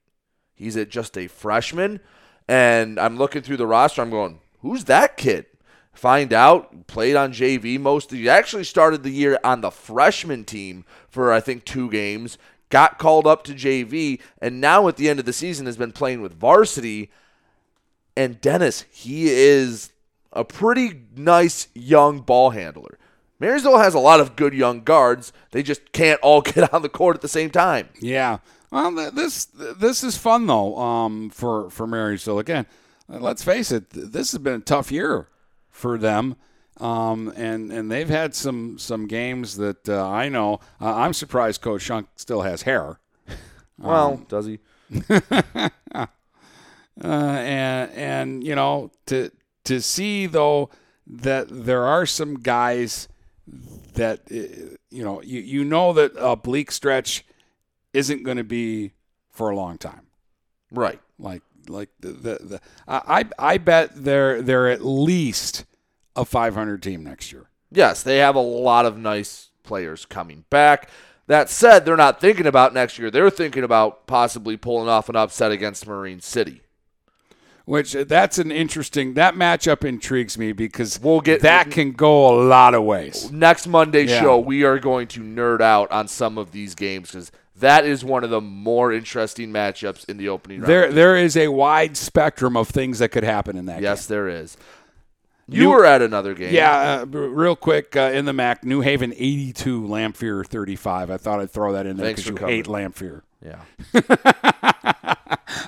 [0.54, 2.00] He's at just a freshman,
[2.48, 4.02] and I'm looking through the roster.
[4.02, 5.46] I'm going, who's that kid?
[5.94, 8.12] Find out, played on JV most.
[8.12, 12.38] Of he actually started the year on the freshman team for I think two games.
[12.70, 15.92] Got called up to JV, and now at the end of the season has been
[15.92, 17.12] playing with varsity.
[18.18, 19.92] And Dennis, he is
[20.32, 22.98] a pretty nice young ball handler.
[23.40, 25.32] Marysville has a lot of good young guards.
[25.52, 27.90] They just can't all get on the court at the same time.
[28.00, 28.40] Yeah.
[28.72, 32.40] Well, this this is fun though um, for for Marysville.
[32.40, 32.66] Again,
[33.08, 35.28] let's face it, this has been a tough year
[35.74, 36.36] for them,
[36.80, 40.62] um, and and they've had some some games that uh, I know.
[40.80, 43.00] Uh, I'm surprised Coach Shunk still has hair.
[43.80, 44.60] Well, Um, does he?
[45.10, 46.08] uh,
[47.04, 49.32] and and you know to
[49.66, 50.70] to see though
[51.08, 53.10] that there are some guys
[53.96, 57.26] that uh, you know you you know that a bleak stretch
[57.94, 58.94] isn't going to be
[59.32, 60.06] for a long time,
[60.72, 61.02] right?
[61.18, 65.66] Like like the the, the I I bet they're they're at least
[66.16, 67.50] a 500 team next year.
[67.72, 70.90] Yes, they have a lot of nice players coming back.
[71.28, 73.10] That said, they're not thinking about next year.
[73.10, 76.62] They're thinking about possibly pulling off an upset against Marine City.
[77.66, 82.28] Which uh, that's an interesting that matchup intrigues me because We'll get that can go
[82.28, 83.32] a lot of ways.
[83.32, 84.20] Next Monday Yeah.
[84.22, 87.32] show, we are going to nerd out on some of these games because
[87.64, 90.70] that is one of the more interesting matchups in the opening round.
[90.70, 93.84] There there is a wide spectrum of things that could happen in that game.
[93.84, 94.58] yes, there is.
[95.48, 96.54] You New- were at another game.
[96.54, 101.12] Yeah, uh, real quick uh, in the MAC, New Haven 82, Lamphere 35.
[101.12, 102.92] I thought I'd throw that in there because you hate covering.
[102.92, 103.22] Lamphere.
[103.46, 103.60] Yeah.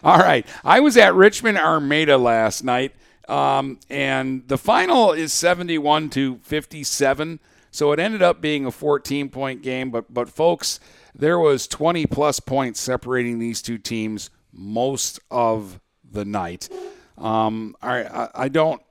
[0.04, 0.48] All right.
[0.64, 2.94] I was at Richmond Armada last night,
[3.28, 7.40] um, and the final is 71 to 57.
[7.76, 9.92] So it ended up being a 14 point game.
[9.92, 10.80] But, but folks,
[11.14, 16.70] there was 20 plus points separating these two teams most of the night.
[17.18, 18.82] Um, I, I, don't.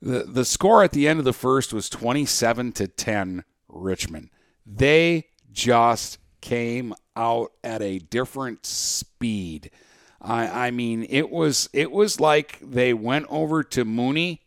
[0.00, 4.30] The, the score at the end of the first was 27 to 10 Richmond.
[4.64, 9.72] They just came out at a different speed.
[10.20, 14.43] I, I mean, it was it was like they went over to Mooney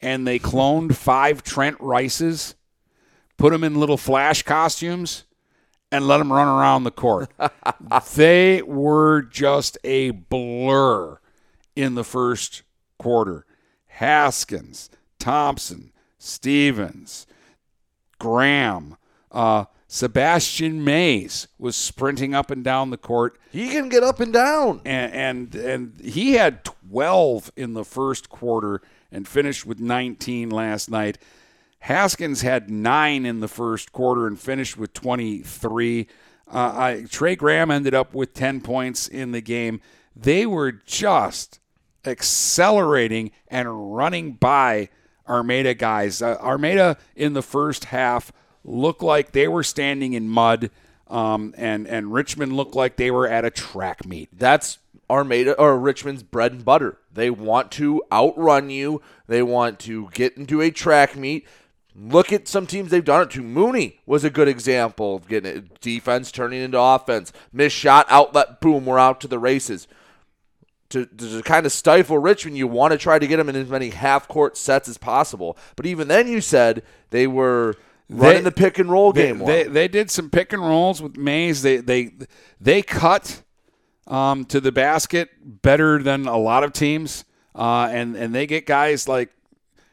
[0.00, 2.54] and they cloned five Trent Rices,
[3.36, 5.24] put them in little flash costumes,
[5.90, 7.30] and let them run around the court.
[8.14, 11.18] they were just a blur
[11.74, 12.62] in the first
[12.98, 13.46] quarter.
[13.86, 17.26] Haskins, Thompson, Stevens,
[18.18, 18.96] Graham,
[19.32, 23.38] uh, Sebastian Mays was sprinting up and down the court.
[23.50, 24.82] He can get up and down.
[24.84, 30.90] And, and and he had 12 in the first quarter and finished with 19 last
[30.90, 31.18] night.
[31.80, 36.06] Haskins had nine in the first quarter and finished with 23.
[36.50, 39.80] Uh, I, Trey Graham ended up with 10 points in the game.
[40.16, 41.60] They were just
[42.04, 44.88] accelerating and running by
[45.28, 46.22] Armada guys.
[46.22, 48.32] Uh, Armada in the first half
[48.64, 50.70] looked like they were standing in mud,
[51.06, 54.30] um, and and Richmond looked like they were at a track meet.
[54.36, 54.78] That's
[55.10, 56.98] Armada or Richmond's bread and butter.
[57.12, 59.02] They want to outrun you.
[59.26, 61.46] They want to get into a track meet.
[61.94, 63.42] Look at some teams they've done it to.
[63.42, 65.80] Mooney was a good example of getting it.
[65.80, 67.32] Defense turning into offense.
[67.52, 69.88] Miss shot, outlet, boom, we're out to the races.
[70.90, 73.68] To, to kind of stifle Richmond, you want to try to get them in as
[73.68, 75.58] many half court sets as possible.
[75.76, 77.74] But even then, you said they were
[78.08, 79.38] running the pick and roll they, game.
[79.38, 79.72] They, well.
[79.72, 81.62] they did some pick and rolls with Mays.
[81.62, 82.12] They they
[82.60, 83.42] they cut
[84.08, 85.30] um, to the basket
[85.62, 87.24] better than a lot of teams,
[87.54, 89.30] uh, and and they get guys like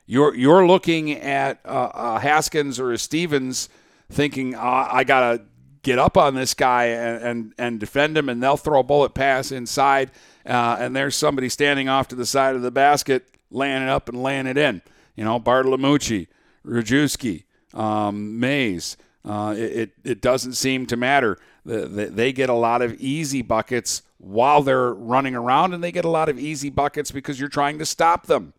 [0.08, 3.70] you're you're looking at uh, uh, Haskins or a Stevens,
[4.10, 5.44] thinking uh, I gotta
[5.84, 9.14] get up on this guy and, and and defend him, and they'll throw a bullet
[9.14, 10.12] pass inside,
[10.46, 14.10] uh, and there's somebody standing off to the side of the basket, laying it up
[14.10, 14.82] and laying it in.
[15.16, 16.28] You know, Bartolomucci,
[16.66, 17.44] Rajewski,
[17.74, 18.98] um, Mays.
[19.26, 21.40] Uh, it, it, doesn't seem to matter.
[21.66, 25.92] The, the, they get a lot of easy buckets while they're running around, and they
[25.92, 28.54] get a lot of easy buckets because you're trying to stop them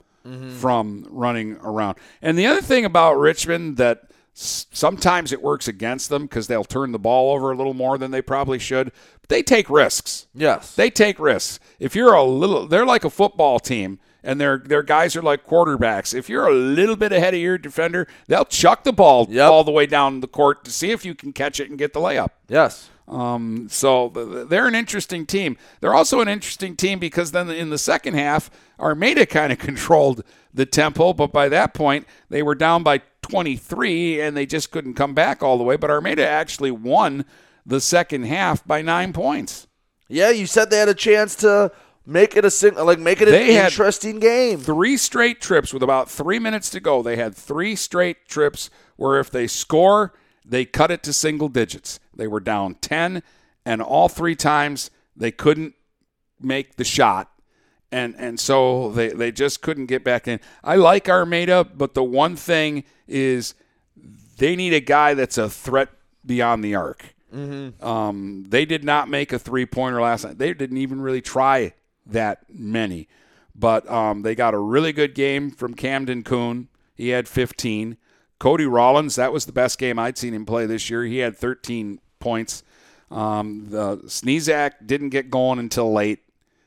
[0.59, 1.97] from running around.
[2.21, 6.93] And the other thing about Richmond that sometimes it works against them because they'll turn
[6.93, 8.93] the ball over a little more than they probably should.
[9.21, 10.27] But they take risks.
[10.35, 10.75] Yes.
[10.75, 11.59] They take risks.
[11.79, 15.47] If you're a little, they're like a football team, and their their guys are like
[15.47, 16.13] quarterbacks.
[16.13, 19.71] If you're a little bit ahead of your defender, they'll chuck the ball all the
[19.71, 22.31] way down the court to see if you can catch it and get the layup.
[22.49, 22.91] Yes.
[23.09, 25.57] Um, so th- th- they're an interesting team.
[25.81, 28.51] They're also an interesting team because then in the second half,
[28.81, 34.21] Armada kind of controlled the tempo, but by that point they were down by 23
[34.21, 35.77] and they just couldn't come back all the way.
[35.77, 37.25] But Armada actually won
[37.65, 39.69] the second half by nine points.
[40.09, 41.71] Yeah, you said they had a chance to
[42.07, 44.59] make it a sing- like make it an They had interesting game.
[44.61, 47.03] Three straight trips with about three minutes to go.
[47.03, 50.15] They had three straight trips where if they score,
[50.45, 51.99] they cut it to single digits.
[52.15, 53.23] They were down 10,
[53.65, 55.75] and all three times they couldn't
[56.41, 57.31] make the shot.
[57.93, 60.41] And and so they, they just couldn't get back in.
[60.65, 63.55] I like Armada, but the one thing is
[64.39, 65.89] they need a guy that's a threat
[66.25, 67.15] beyond the arc.
[67.35, 67.83] Mhm.
[67.83, 70.39] Um, they did not make a three pointer last night.
[70.39, 71.75] They didn't even really try
[72.07, 73.09] that many.
[73.55, 76.69] But um, they got a really good game from Camden Coon.
[76.95, 77.97] He had 15.
[78.39, 81.05] Cody Rollins, that was the best game I'd seen him play this year.
[81.05, 82.63] He had 13 points.
[83.11, 86.21] Um, the Sneezak didn't get going until late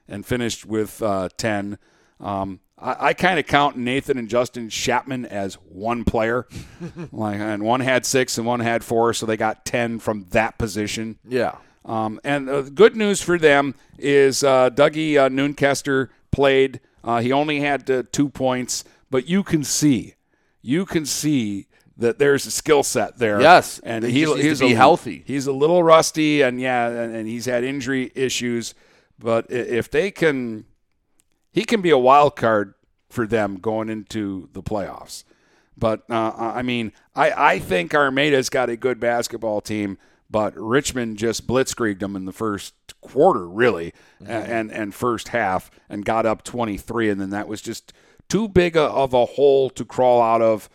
[0.07, 1.77] and finished with uh, 10.
[2.19, 6.47] Um, I, I kind of count Nathan and Justin Chapman as one player,
[7.11, 10.57] like, and one had six and one had four, so they got 10 from that
[10.57, 11.19] position.
[11.27, 11.57] Yeah.
[11.85, 16.79] Um, and the good news for them is uh, Dougie uh, Noonkester played.
[17.03, 20.15] Uh, he only had uh, two points, but you can see,
[20.61, 23.41] you can see that there's a skill set there.
[23.41, 25.23] Yes, and he he, just needs he's to be a, healthy.
[25.25, 28.73] He's a little rusty, and yeah, and, and he's had injury issues.
[29.17, 30.65] But if they can,
[31.51, 32.73] he can be a wild card
[33.09, 35.23] for them going into the playoffs.
[35.77, 39.97] But uh, I mean, I, I think Armada's got a good basketball team,
[40.29, 43.93] but Richmond just blitzkrieged them in the first quarter, really,
[44.25, 47.93] a- and and first half, and got up 23, and then that was just
[48.27, 50.69] too big a, of a hole to crawl out of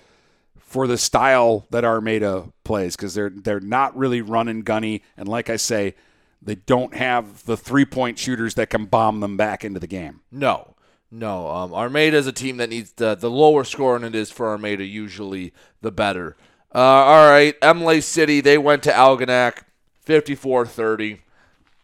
[0.58, 5.28] for the style that Armada plays because they're they're not really run and gunny, and
[5.28, 5.94] like I say,
[6.42, 10.20] they don't have the three point shooters that can bomb them back into the game.
[10.32, 10.74] No,
[11.12, 11.48] no.
[11.48, 14.84] Um, Armada is a team that needs the the lower scoring it is for Armada,
[14.84, 16.36] usually the better.
[16.74, 19.58] Uh, all right, Imlay City they went to Algonac,
[20.06, 21.20] 54-30,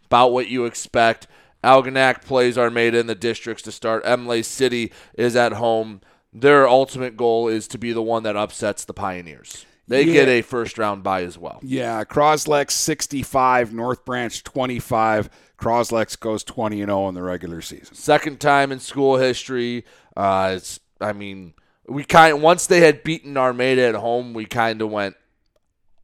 [0.06, 1.26] about what you expect.
[1.62, 4.04] Algonac plays Armada in the districts to start.
[4.06, 6.00] Imlay City is at home.
[6.32, 9.64] Their ultimate goal is to be the one that upsets the Pioneers.
[9.86, 10.12] They Yeah.
[10.12, 11.58] get a first round bye as well.
[11.62, 15.28] Yeah, Croslex 65, North Branch 25.
[15.58, 17.94] Croslex goes 20 and 0 in the regular season.
[17.94, 19.84] Second time in school history.
[20.16, 21.54] Uh, it's, I mean,
[21.90, 25.16] we kind once they had beaten Armada at home, we kind of went,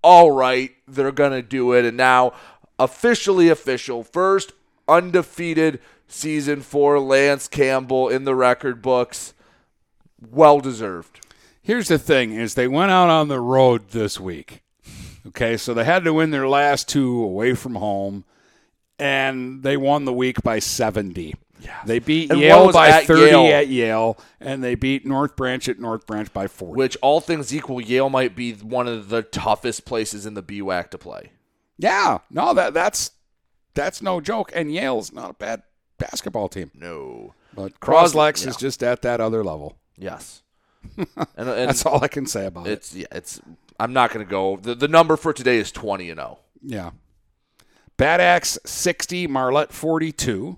[0.03, 2.33] all right, they're gonna do it, and now
[2.79, 4.53] officially official first
[4.89, 9.33] undefeated season for Lance Campbell in the record books.
[10.31, 11.25] Well deserved.
[11.63, 14.63] Here's the thing is they went out on the road this week.
[15.29, 18.25] Okay, so they had to win their last two away from home
[18.99, 21.35] and they won the week by 70.
[21.61, 21.81] Yeah.
[21.85, 23.55] They beat And Yale by 30 Yale.
[23.55, 26.77] at Yale and they beat North Branch at North Branch by 40.
[26.77, 30.91] Which all things equal, Yale might be one of the toughest places in the BWAC
[30.91, 31.31] to play.
[31.79, 33.11] Yeah, no, that that's
[33.75, 34.51] that's no joke.
[34.55, 35.63] And Yale's not a bad
[35.99, 36.71] basketball team.
[36.75, 38.51] No, but Croslex yeah.
[38.51, 39.77] is just at that other level.
[39.97, 40.43] Yes,
[40.97, 41.07] and,
[41.37, 42.73] and that's all I can say about it.
[42.73, 43.41] it's, Yeah, it's.
[43.79, 44.57] I'm not going to go.
[44.57, 46.39] The, the number for today is 20 and oh.
[46.67, 46.79] 0.
[46.79, 46.91] Yeah,
[47.97, 50.57] Bad Axe sixty, Marlette forty two,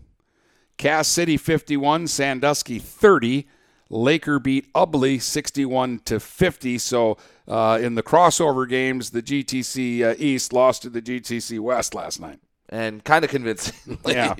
[0.78, 3.46] Cass City fifty one, Sandusky thirty.
[3.90, 6.78] Laker beat Ubly sixty one to fifty.
[6.78, 11.94] So uh, in the crossover games, the GTC uh, East lost to the GTC West
[11.94, 12.40] last night.
[12.68, 14.14] And kind of convincingly.
[14.14, 14.34] Yeah.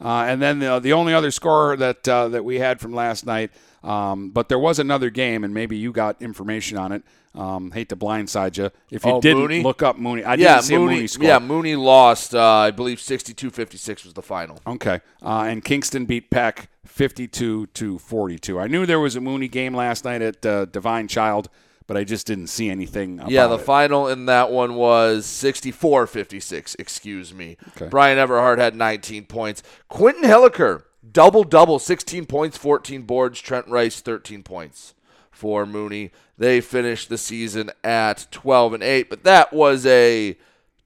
[0.00, 3.24] Uh, and then the, the only other score that uh, that we had from last
[3.24, 3.50] night,
[3.84, 7.02] um, but there was another game, and maybe you got information on it.
[7.34, 8.70] Um, hate to blindside you.
[8.90, 9.62] If you Oh, didn't Mooney?
[9.62, 11.26] look up Mooney, I yeah, didn't see Mooney, Mooney score.
[11.26, 12.34] Yeah, Mooney lost.
[12.34, 14.60] Uh, I believe 62-56 was the final.
[14.66, 15.00] Okay.
[15.20, 18.58] Uh, and Kingston beat Peck 52 to 42.
[18.60, 21.48] I knew there was a Mooney game last night at uh, Divine Child,
[21.88, 23.18] but I just didn't see anything.
[23.18, 23.62] About yeah, the it.
[23.62, 26.76] final in that one was 64-56.
[26.78, 27.56] Excuse me.
[27.70, 27.88] Okay.
[27.88, 29.62] Brian Everhart had 19 points.
[29.88, 30.82] Quentin Hilliker
[31.12, 33.40] double double, 16 points, 14 boards.
[33.40, 34.94] Trent Rice 13 points
[35.30, 36.10] for Mooney.
[36.36, 40.36] They finished the season at 12 and 8, but that was a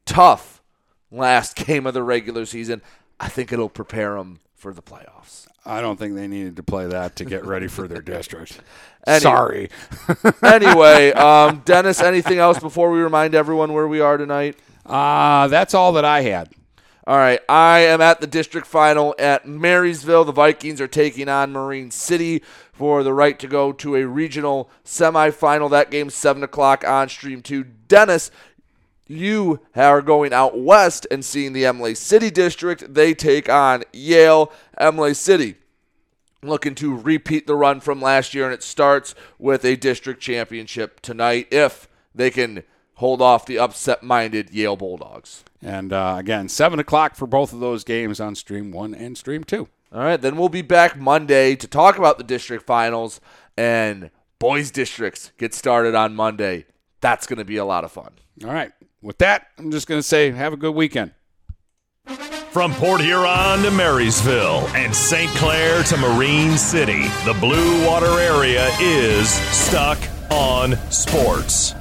[0.05, 0.63] tough
[1.11, 2.83] last game of the regular season.
[3.21, 5.47] I think it'll prepare them for the playoffs.
[5.65, 8.61] I don't think they needed to play that to get ready for their district.
[9.07, 9.71] Any- Sorry.
[10.43, 14.57] anyway, um, Dennis, anything else before we remind everyone where we are tonight?
[14.87, 16.51] Uh, that's all that I had.
[17.09, 20.27] All right, I am at the district final at Marysville.
[20.27, 24.69] The Vikings are taking on Marine City for the right to go to a regional
[24.85, 25.71] semifinal.
[25.71, 27.65] That game's 7 o'clock on Stream 2.
[27.65, 28.31] Dennis,
[29.07, 32.93] you are going out west and seeing the Imlay City district.
[32.93, 35.55] They take on Yale Imlay City.
[36.43, 41.01] Looking to repeat the run from last year, and it starts with a district championship
[41.01, 42.65] tonight if they can
[42.99, 45.45] hold off the upset minded Yale Bulldogs.
[45.63, 49.45] And uh, again, 7 o'clock for both of those games on Stream 1 and Stream
[49.45, 49.69] 2.
[49.93, 53.21] All right, then we'll be back Monday to talk about the district finals
[53.57, 56.67] and boys districts get started on Monday.
[57.01, 58.13] That's going to be a lot of fun.
[58.45, 58.73] All right.
[59.01, 61.13] With that, I'm just going to say have a good weekend.
[62.51, 65.31] From Port Huron to Marysville and St.
[65.37, 69.99] Clair to Marine City, the Blue Water area is stuck
[70.31, 71.75] on sports.